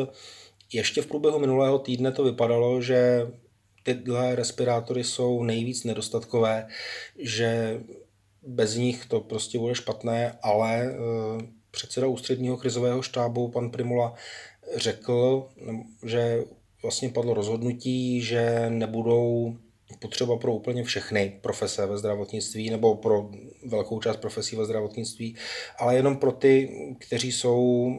ještě 0.74 1.02
v 1.02 1.08
průběhu 1.08 1.40
minulého 1.40 1.80
týdne 1.80 2.12
to 2.12 2.24
vypadalo, 2.24 2.82
že 2.82 3.28
tyhle 3.84 4.36
respirátory 4.36 5.04
jsou 5.04 5.44
nejvíc 5.44 5.84
nedostatkové, 5.84 6.68
že 7.18 7.80
bez 8.44 8.76
nich 8.76 9.06
to 9.06 9.20
prostě 9.20 9.60
bude 9.60 9.76
špatné, 9.76 10.38
ale 10.42 10.84
eh, 10.84 10.98
předseda 11.72 12.08
ústředního 12.08 12.58
krizového 12.58 13.02
štábu, 13.02 13.48
pan 13.48 13.70
Primula, 13.70 14.14
řekl, 14.76 15.48
že 16.06 16.44
vlastně 16.82 17.10
padlo 17.10 17.34
rozhodnutí, 17.34 18.22
že 18.22 18.70
nebudou 18.70 19.58
potřeba 20.00 20.38
pro 20.38 20.54
úplně 20.54 20.84
všechny 20.84 21.40
profese 21.42 21.86
ve 21.86 21.98
zdravotnictví 21.98 22.70
nebo 22.70 22.96
pro 22.96 23.30
velkou 23.66 24.00
část 24.00 24.18
profesí 24.18 24.56
ve 24.56 24.66
zdravotnictví, 24.66 25.36
ale 25.80 25.96
jenom 25.96 26.18
pro 26.18 26.32
ty, 26.32 26.70
kteří 27.00 27.32
jsou, 27.32 27.92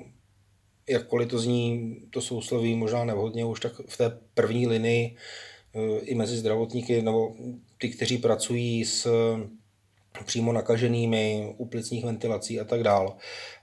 jakkoliv 0.89 1.29
to 1.29 1.39
zní, 1.39 1.97
to 2.11 2.21
sousloví 2.21 2.75
možná 2.75 3.05
nevhodně, 3.05 3.45
už 3.45 3.61
tak 3.61 3.73
v 3.89 3.97
té 3.97 4.19
první 4.35 4.67
linii 4.67 5.17
eh, 5.75 5.99
i 5.99 6.15
mezi 6.15 6.37
zdravotníky 6.37 7.03
nebo 7.03 7.37
ty, 7.79 7.89
kteří 7.89 8.19
pracují 8.19 8.85
s 8.85 9.09
přímo 10.25 10.53
nakaženými, 10.53 11.55
u 11.57 11.67
plicních 11.67 12.05
ventilací 12.05 12.61
a 12.61 12.65
tak 12.65 12.83
dále 12.83 13.11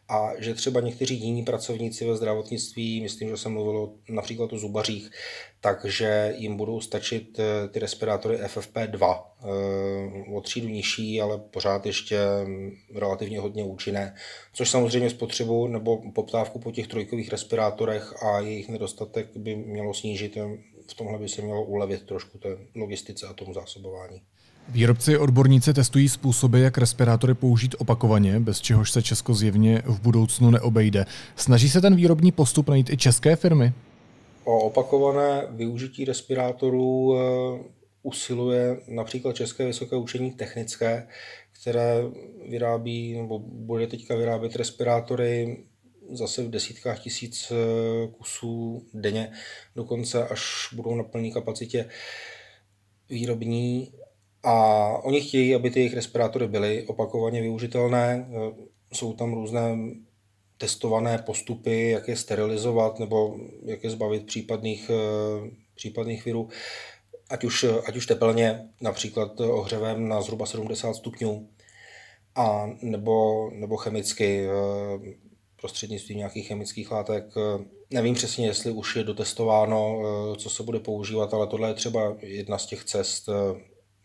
a 0.10 0.32
že 0.38 0.54
třeba 0.54 0.80
někteří 0.82 1.15
jiní 1.15 1.43
pracovníci 1.43 2.06
ve 2.06 2.15
zdravotnictví, 2.15 3.02
myslím, 3.02 3.30
že 3.30 3.38
jsem 3.38 3.52
mluvil 3.52 3.93
například 4.10 4.54
o 4.54 4.58
zubařích, 4.58 5.12
takže 5.62 6.34
jim 6.38 6.58
budou 6.58 6.82
stačit 6.82 7.39
eh, 7.39 7.67
ty 7.67 7.80
respirátory 7.80 8.38
FFP2 8.38 9.24
eh, 9.24 10.36
o 10.36 10.41
třídu 10.41 10.67
nižší, 10.67 11.22
ale 11.22 11.38
pořád 11.38 11.86
ještě 11.86 12.20
mm, 12.46 12.72
relativně 12.96 13.39
hodně 13.39 13.63
účinné, 13.63 14.15
což 14.54 14.70
samozřejmě 14.70 15.10
spotřebu 15.10 15.67
nebo 15.67 16.12
poptávku 16.12 16.60
po 16.60 16.72
těch 16.72 16.88
trojkových 16.88 17.30
respirátorech 17.30 18.24
a 18.24 18.39
jejich 18.39 18.70
nedostatek 18.70 19.38
by 19.38 19.56
mělo 19.56 19.93
snížit. 19.93 20.38
V 20.88 20.93
tomhle 20.93 21.20
by 21.20 21.30
se 21.30 21.41
mělo 21.41 21.63
ulevit 21.63 22.04
trošku 22.04 22.38
té 22.38 22.58
logistice 22.76 23.28
a 23.28 23.34
tomu 23.34 23.54
zásobování. 23.54 24.22
Výrobci 24.69 25.17
odborníci 25.17 25.73
testují 25.73 26.10
způsoby, 26.10 26.63
jak 26.63 26.77
respirátory 26.77 27.34
použít 27.34 27.75
opakovaně, 27.77 28.39
bez 28.39 28.62
čehož 28.62 28.91
se 28.91 29.01
Česko 29.01 29.34
zjevně 29.34 29.82
v 29.86 30.01
budoucnu 30.01 30.51
neobejde. 30.51 31.06
Snaží 31.36 31.69
se 31.69 31.82
ten 31.82 31.95
výrobní 31.95 32.32
postup 32.32 32.69
najít 32.69 32.89
i 32.89 32.97
české 32.97 33.36
firmy? 33.36 33.73
O 34.43 34.60
opakované 34.60 35.47
využití 35.49 36.06
respirátorů 36.06 37.15
eh, 37.15 37.63
usiluje 38.03 38.77
například 38.88 39.36
České 39.36 39.65
vysoké 39.65 39.95
učení 39.95 40.32
technické, 40.32 41.08
které 41.62 41.95
vyrábí 42.49 43.17
nebo 43.17 43.39
bude 43.39 43.88
teďka 43.88 44.15
vyrábět 44.15 44.56
respirátory 44.56 45.63
zase 46.12 46.43
v 46.43 46.49
desítkách 46.49 46.99
tisíc 46.99 47.51
eh, 47.51 48.08
kusů 48.08 48.86
denně, 48.93 49.32
dokonce 49.75 50.27
až 50.27 50.69
budou 50.73 50.95
na 50.95 51.03
plné 51.03 51.32
kapacitě 51.32 51.89
výrobní 53.10 53.91
a 54.43 54.88
oni 55.04 55.21
chtějí, 55.21 55.56
aby 55.56 55.69
ty 55.69 55.80
jejich 55.80 55.93
respirátory 55.93 56.47
byly 56.47 56.88
opakovaně 56.88 57.41
využitelné. 57.41 58.30
Jsou 58.93 59.13
tam 59.13 59.34
různé 59.34 59.78
testované 60.58 61.17
postupy, 61.17 61.89
jak 61.89 62.08
je 62.08 62.15
sterilizovat 62.15 63.00
nebo 63.00 63.38
jak 63.65 63.84
je 63.84 63.89
zbavit 63.89 64.26
případných, 64.26 64.91
eh, 64.93 65.50
případných 65.76 66.26
virů. 66.26 66.50
Ať 67.30 67.43
už, 67.43 67.65
ať 67.86 67.95
už 67.95 68.06
tepelně, 68.06 68.69
například 68.82 69.39
ohřevem 69.39 70.08
na 70.08 70.21
zhruba 70.21 70.45
70 70.45 70.93
stupňů, 70.93 71.50
a 72.36 72.69
nebo, 72.82 73.50
nebo 73.54 73.78
chemicky, 73.78 74.45
eh, 74.45 75.15
prostřednictvím 75.62 76.17
nějakých 76.17 76.47
chemických 76.47 76.91
látek. 76.91 77.23
Nevím 77.93 78.15
přesně, 78.15 78.45
jestli 78.45 78.71
už 78.71 78.95
je 78.95 79.04
dotestováno, 79.04 80.02
eh, 80.02 80.36
co 80.36 80.50
se 80.50 80.63
bude 80.63 80.80
používat, 80.80 81.34
ale 81.34 81.47
tohle 81.47 81.69
je 81.69 81.73
třeba 81.73 82.17
jedna 82.21 82.58
z 82.58 82.65
těch 82.65 82.84
cest, 82.84 83.30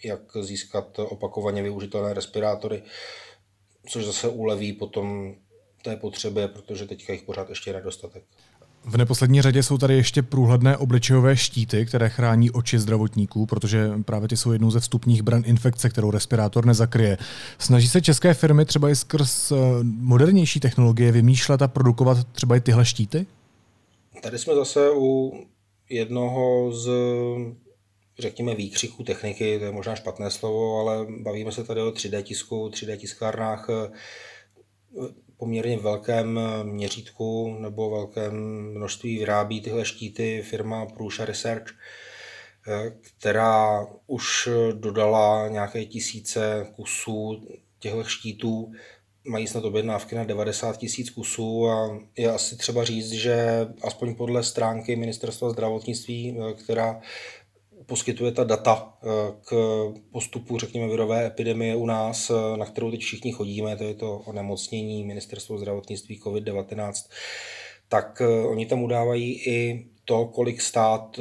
jak 0.04 0.20
získat 0.40 0.98
opakovaně 0.98 1.62
využitelné 1.62 2.14
respirátory, 2.14 2.82
což 3.86 4.04
zase 4.04 4.28
uleví 4.28 4.72
potom 4.72 5.34
té 5.82 5.96
potřebě, 5.96 6.48
protože 6.48 6.86
teďka 6.86 7.12
jich 7.12 7.22
pořád 7.22 7.48
ještě 7.48 7.70
je 7.70 7.74
nedostatek. 7.74 8.24
V 8.84 8.96
neposlední 8.96 9.42
řadě 9.42 9.62
jsou 9.62 9.78
tady 9.78 9.94
ještě 9.94 10.22
průhledné 10.22 10.76
obličejové 10.76 11.36
štíty, 11.36 11.86
které 11.86 12.08
chrání 12.08 12.50
oči 12.50 12.78
zdravotníků, 12.78 13.46
protože 13.46 13.90
právě 14.04 14.28
ty 14.28 14.36
jsou 14.36 14.52
jednou 14.52 14.70
ze 14.70 14.80
vstupních 14.80 15.22
bran 15.22 15.42
infekce, 15.46 15.88
kterou 15.88 16.10
respirátor 16.10 16.66
nezakryje. 16.66 17.18
Snaží 17.58 17.88
se 17.88 18.00
české 18.00 18.34
firmy 18.34 18.64
třeba 18.64 18.90
i 18.90 18.96
skrz 18.96 19.52
eh, 19.52 19.56
modernější 19.82 20.60
technologie 20.60 21.12
vymýšlet 21.12 21.62
a 21.62 21.68
produkovat 21.68 22.26
třeba 22.32 22.56
i 22.56 22.60
tyhle 22.60 22.84
štíty? 22.84 23.26
Tady 24.22 24.38
jsme 24.38 24.54
zase 24.54 24.90
u 24.90 25.32
jednoho 25.90 26.72
z 26.72 26.90
řekněme, 28.18 28.54
výkřiků 28.54 29.04
techniky, 29.04 29.58
to 29.58 29.64
je 29.64 29.72
možná 29.72 29.94
špatné 29.94 30.30
slovo, 30.30 30.80
ale 30.80 31.06
bavíme 31.20 31.52
se 31.52 31.64
tady 31.64 31.80
o 31.80 31.90
3D 31.90 32.22
tisku, 32.22 32.68
3D 32.68 32.96
tiskárnách 32.96 33.68
poměrně 35.36 35.78
velkém 35.78 36.40
měřítku 36.62 37.56
nebo 37.58 37.90
velkém 37.90 38.34
množství 38.74 39.18
vyrábí 39.18 39.60
tyhle 39.60 39.84
štíty 39.84 40.42
firma 40.42 40.86
Prusa 40.86 41.24
Research, 41.24 41.66
která 43.18 43.86
už 44.06 44.48
dodala 44.72 45.48
nějaké 45.48 45.84
tisíce 45.84 46.66
kusů 46.76 47.46
těchto 47.78 48.04
štítů. 48.04 48.72
Mají 49.28 49.46
snad 49.46 49.64
objednávky 49.64 50.14
na 50.14 50.24
90 50.24 50.76
tisíc 50.76 51.10
kusů 51.10 51.68
a 51.68 52.00
je 52.18 52.30
asi 52.30 52.56
třeba 52.56 52.84
říct, 52.84 53.10
že 53.10 53.66
aspoň 53.82 54.14
podle 54.14 54.42
stránky 54.42 54.96
Ministerstva 54.96 55.50
zdravotnictví, 55.50 56.38
která 56.64 57.00
poskytuje 57.86 58.32
ta 58.32 58.44
data 58.44 58.94
eh, 59.02 59.06
k 59.44 59.54
postupu, 60.12 60.58
řekněme, 60.58 60.88
virové 60.88 61.26
epidemie 61.26 61.76
u 61.76 61.86
nás, 61.86 62.30
eh, 62.30 62.56
na 62.56 62.66
kterou 62.66 62.90
teď 62.90 63.00
všichni 63.00 63.32
chodíme, 63.32 63.76
to 63.76 63.84
je 63.84 63.94
to 63.94 64.18
onemocnění 64.18 65.04
Ministerstvo 65.04 65.58
zdravotnictví 65.58 66.20
COVID-19, 66.20 66.92
tak 67.88 68.20
eh, 68.20 68.46
oni 68.46 68.66
tam 68.66 68.82
udávají 68.82 69.46
i 69.46 69.86
to, 70.04 70.26
kolik 70.26 70.60
stát 70.60 71.20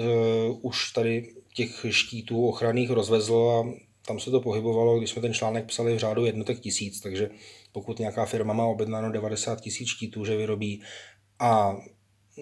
už 0.61 0.91
tady 0.91 1.33
těch 1.55 1.85
štítů 1.89 2.47
ochranných 2.47 2.89
rozvezl 2.89 3.35
a 3.35 3.73
tam 4.07 4.19
se 4.19 4.31
to 4.31 4.41
pohybovalo, 4.41 4.97
když 4.97 5.09
jsme 5.09 5.21
ten 5.21 5.33
článek 5.33 5.65
psali 5.65 5.95
v 5.95 5.99
řádu 5.99 6.25
jednotek 6.25 6.59
tisíc, 6.59 7.01
takže 7.01 7.29
pokud 7.71 7.99
nějaká 7.99 8.25
firma 8.25 8.53
má 8.53 8.65
objednáno 8.65 9.11
90 9.11 9.61
tisíc 9.61 9.87
štítů, 9.87 10.25
že 10.25 10.37
vyrobí 10.37 10.81
a 11.39 11.75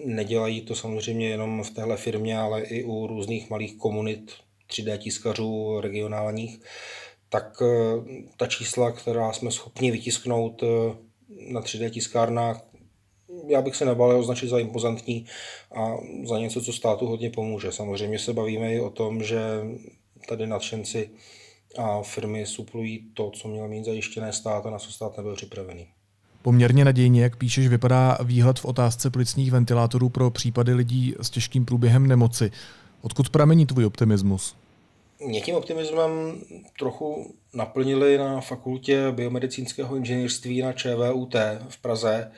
Nedělají 0.04 0.60
to 0.62 0.74
samozřejmě 0.74 1.28
jenom 1.28 1.62
v 1.62 1.70
téhle 1.70 1.96
firmě, 1.96 2.38
ale 2.38 2.62
i 2.62 2.84
u 2.84 3.06
různých 3.06 3.50
malých 3.50 3.76
komunit 3.76 4.32
3D 4.70 4.98
tiskařů 4.98 5.80
regionálních, 5.80 6.60
tak 7.28 7.62
eh, 7.62 7.66
ta 8.36 8.46
čísla, 8.46 8.92
která 8.92 9.32
jsme 9.32 9.50
schopni 9.50 9.90
vytisknout 9.90 10.62
eh, 10.62 10.66
na 11.52 11.60
3D 11.60 11.90
tiskárnách, 11.90 12.70
já 13.46 13.62
bych 13.62 13.76
se 13.76 13.84
nebal 13.84 14.18
označit 14.18 14.48
za 14.48 14.58
impozantní 14.58 15.26
a 15.74 15.96
za 16.24 16.38
něco, 16.38 16.62
co 16.62 16.72
státu 16.72 17.06
hodně 17.06 17.30
pomůže. 17.30 17.72
Samozřejmě 17.72 18.18
se 18.18 18.32
bavíme 18.32 18.74
i 18.74 18.80
o 18.80 18.90
tom, 18.90 19.22
že 19.22 19.40
tady 20.28 20.46
nadšenci 20.46 21.10
a 21.78 22.02
firmy 22.02 22.46
suplují 22.46 23.10
to, 23.14 23.30
co 23.30 23.48
měl 23.48 23.68
mít 23.68 23.84
zajištěné 23.84 24.32
stát 24.32 24.66
a 24.66 24.70
na 24.70 24.78
co 24.78 24.92
stát 24.92 25.16
nebyl 25.16 25.36
připravený. 25.36 25.88
Poměrně 26.42 26.84
nadějně, 26.84 27.22
jak 27.22 27.36
píšeš, 27.36 27.68
vypadá 27.68 28.18
výhled 28.24 28.58
v 28.58 28.64
otázce 28.64 29.10
plicních 29.10 29.50
ventilátorů 29.50 30.08
pro 30.08 30.30
případy 30.30 30.74
lidí 30.74 31.14
s 31.20 31.30
těžkým 31.30 31.64
průběhem 31.64 32.06
nemoci. 32.06 32.50
Odkud 33.00 33.30
pramení 33.30 33.66
tvůj 33.66 33.84
optimismus? 33.84 34.56
Mě 35.26 35.40
tím 35.40 35.54
optimismem 35.54 36.10
trochu 36.78 37.34
naplnili 37.54 38.18
na 38.18 38.40
fakultě 38.40 39.12
biomedicínského 39.12 39.96
inženýrství 39.96 40.62
na 40.62 40.72
ČVUT 40.72 41.34
v 41.68 41.78
Praze, 41.82 42.30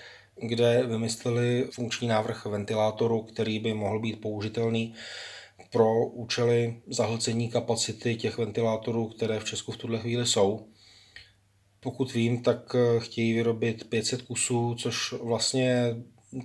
kde 0.43 0.87
vymysleli 0.87 1.69
funkční 1.71 2.09
návrh 2.09 2.47
ventilátoru, 2.47 3.23
který 3.23 3.59
by 3.59 3.75
mohl 3.75 4.01
být 4.01 4.21
použitelný 4.21 4.95
pro 5.73 6.07
účely 6.07 6.77
zahlcení 6.87 7.49
kapacity 7.49 8.17
těch 8.17 8.39
ventilátorů, 8.39 9.09
které 9.09 9.39
v 9.41 9.45
Česku 9.45 9.73
v 9.73 9.77
tuhle 9.77 9.99
chvíli 9.99 10.27
jsou. 10.27 10.67
Pokud 11.83 12.15
vím, 12.15 12.43
tak 12.43 12.75
eh, 12.75 13.01
chtějí 13.01 13.35
vyrobit 13.35 13.85
500 13.85 14.23
kusů, 14.23 14.75
což 14.79 15.13
vlastně 15.13 15.97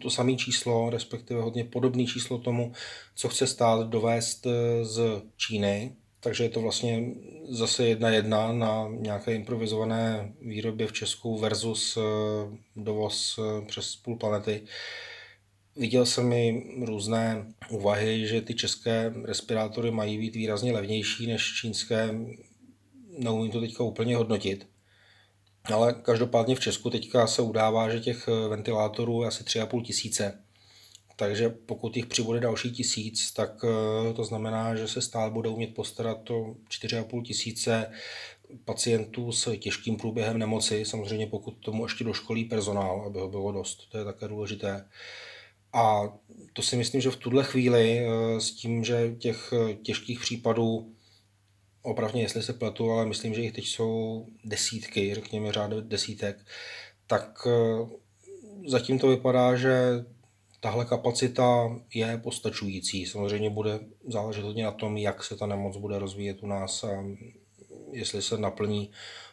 to 0.01 0.09
samé 0.09 0.35
číslo, 0.35 0.89
respektive 0.89 1.41
hodně 1.41 1.63
podobné 1.63 2.05
číslo 2.05 2.37
tomu, 2.37 2.71
co 3.15 3.29
chce 3.29 3.47
stát 3.47 3.87
dovést 3.87 4.45
eh, 4.45 4.85
z 4.85 5.21
Číny. 5.37 5.95
Takže 6.19 6.43
je 6.43 6.49
to 6.49 6.61
vlastně 6.61 7.03
zase 7.49 7.87
jedna 7.87 8.09
jedna 8.09 8.53
na 8.53 8.87
nějaké 8.89 9.35
improvizované 9.35 10.33
výrobě 10.41 10.87
v 10.87 10.93
Česku 10.93 11.37
versus 11.37 11.97
eh, 11.97 12.01
dovoz 12.75 13.39
přes 13.67 13.95
půl 13.95 14.15
planety. 14.17 14.61
Viděl 15.75 16.05
jsem 16.05 16.33
i 16.33 16.63
různé 16.85 17.53
úvahy, 17.69 18.27
že 18.27 18.41
ty 18.41 18.53
české 18.53 19.13
respirátory 19.23 19.91
mají 19.91 20.17
být 20.17 20.35
výrazně 20.35 20.71
levnější 20.71 21.27
než 21.27 21.53
čínské. 21.61 22.15
Neumím 23.19 23.51
to 23.51 23.61
teďka 23.61 23.83
úplně 23.83 24.15
hodnotit. 24.15 24.67
Ale 25.73 25.93
každopádně 25.93 26.55
v 26.55 26.59
Česku 26.59 26.89
teďka 26.89 27.27
se 27.27 27.41
udává, 27.41 27.89
že 27.89 27.99
těch 27.99 28.27
eh, 28.27 28.47
ventilátorů 28.47 29.21
je 29.21 29.27
asi 29.27 29.43
3,5 29.43 29.81
tisíce. 29.81 30.43
Takže 31.15 31.49
pokud 31.49 31.97
jich 31.97 32.05
přibude 32.05 32.39
další 32.39 32.71
tisíc, 32.71 33.31
tak 33.31 33.51
eh, 33.63 34.13
to 34.13 34.23
znamená, 34.23 34.75
že 34.75 34.87
se 34.87 35.01
stát 35.01 35.33
bude 35.33 35.49
umět 35.49 35.75
postarat 35.75 36.29
o 36.29 36.55
4,5 36.69 37.23
tisíce 37.23 37.91
pacientů 38.65 39.31
s 39.31 39.57
těžkým 39.57 39.97
průběhem 39.97 40.37
nemoci, 40.37 40.85
samozřejmě 40.85 41.27
pokud 41.27 41.51
tomu 41.51 41.85
ještě 41.85 42.03
doškolí 42.03 42.45
personál, 42.45 43.03
aby 43.05 43.19
ho 43.19 43.29
bylo 43.29 43.51
dost, 43.51 43.89
to 43.91 43.97
je 43.97 44.05
také 44.05 44.27
důležité. 44.27 44.89
A 45.73 46.13
to 46.53 46.61
si 46.61 46.75
myslím, 46.75 47.01
že 47.01 47.11
v 47.11 47.15
tuhle 47.15 47.43
chvíli 47.43 47.99
eh, 47.99 48.41
s 48.41 48.51
tím, 48.51 48.83
že 48.83 49.15
těch 49.19 49.53
těžkých 49.83 50.19
případů 50.19 50.96
opravdu, 51.87 52.19
jestli 52.19 52.43
se 52.43 52.53
pletu, 52.53 52.91
ale 52.91 53.05
myslím, 53.05 53.33
že 53.33 53.41
jich 53.41 53.51
teď 53.51 53.65
jsou 53.65 54.25
desítky, 54.43 55.15
řekněme 55.15 55.51
řád 55.51 55.71
desítek, 55.71 56.37
tak 57.07 57.47
eh, 57.47 57.85
zatím 58.67 58.99
to 58.99 59.07
vypadá, 59.07 59.55
že 59.55 60.05
tahle 60.59 60.85
kapacita 60.85 61.75
je 61.93 62.17
postačující. 62.17 63.05
Samozřejmě 63.05 63.49
bude 63.49 63.79
záležet 64.07 64.43
hodně 64.43 64.63
na 64.63 64.71
tom, 64.71 64.97
jak 64.97 65.23
se 65.23 65.35
ta 65.35 65.45
nemoc 65.45 65.77
bude 65.77 65.99
rozvíjet 65.99 66.43
u 66.43 66.47
nás 66.47 66.83
a 66.83 67.03
jestli 67.91 68.21
se 68.21 68.37
naplní 68.37 68.91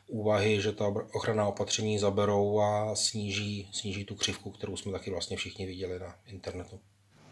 úvahy, 0.09 0.63
že 0.63 0.73
ta 0.73 0.87
ochranná 1.13 1.47
opatření 1.47 1.99
zaberou 1.99 2.61
a 2.61 2.95
sníží, 2.95 3.69
sníží 3.73 4.05
tu 4.05 4.15
křivku, 4.15 4.51
kterou 4.51 4.77
jsme 4.77 4.93
taky 4.93 5.11
vlastně 5.11 5.37
všichni 5.37 5.67
viděli 5.67 5.99
na 5.99 6.15
internetu. 6.27 6.81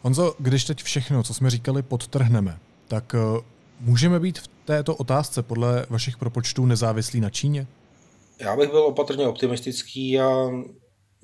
Honzo, 0.03 0.35
když 0.39 0.65
teď 0.65 0.83
všechno, 0.83 1.23
co 1.23 1.35
jsme 1.35 1.51
říkali, 1.51 1.83
podtrhneme, 1.83 2.59
tak 2.89 3.15
eh, 3.15 3.43
můžeme 3.83 4.21
být 4.21 4.39
v 4.39 4.49
této 4.65 4.97
otázce 4.97 5.43
podle 5.43 5.87
vašich 5.91 6.17
propočtů 6.17 6.67
nezávislí 6.67 7.21
na 7.21 7.31
Číně? 7.31 7.67
Já 8.41 8.57
bych 8.57 8.71
byl 8.71 8.83
opatrně 8.83 9.27
optimistický 9.27 10.21
a 10.21 10.51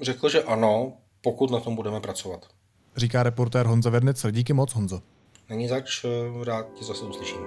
řekl, 0.03 0.29
že 0.29 0.43
ano, 0.43 0.93
pokud 1.21 1.51
na 1.51 1.61
tom 1.61 1.77
budeme 1.77 2.01
pracovat. 2.01 2.47
Říká 2.97 3.23
reportér 3.23 3.67
Honza 3.67 3.91
Vernicer. 3.91 4.31
Díky 4.31 4.53
moc, 4.53 4.75
Honzo. 4.75 5.03
Není 5.49 5.69
zač, 5.69 6.05
rád 6.45 6.67
tě 6.75 6.85
zase 6.85 7.05
uslyším. 7.05 7.39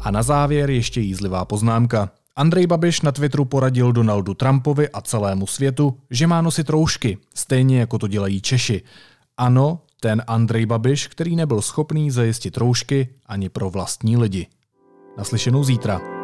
A 0.00 0.10
na 0.10 0.22
závěr 0.22 0.70
ještě 0.70 1.00
jízlivá 1.00 1.44
poznámka. 1.44 2.10
Andrej 2.36 2.66
Babiš 2.66 3.00
na 3.00 3.12
Twitteru 3.12 3.44
poradil 3.44 3.92
Donaldu 3.92 4.34
Trumpovi 4.34 4.88
a 4.88 5.00
celému 5.00 5.46
světu, 5.46 5.98
že 6.10 6.26
má 6.26 6.42
nosit 6.42 6.68
roušky, 6.68 7.18
stejně 7.34 7.80
jako 7.80 7.98
to 7.98 8.08
dělají 8.08 8.40
Češi. 8.40 8.82
Ano, 9.36 9.82
ten 10.00 10.22
Andrej 10.26 10.66
Babiš, 10.66 11.06
který 11.06 11.36
nebyl 11.36 11.62
schopný 11.62 12.10
zajistit 12.10 12.56
roušky 12.56 13.08
ani 13.26 13.48
pro 13.48 13.70
vlastní 13.70 14.16
lidi. 14.16 14.46
Naslyšenou 15.18 15.64
zítra. 15.64 16.19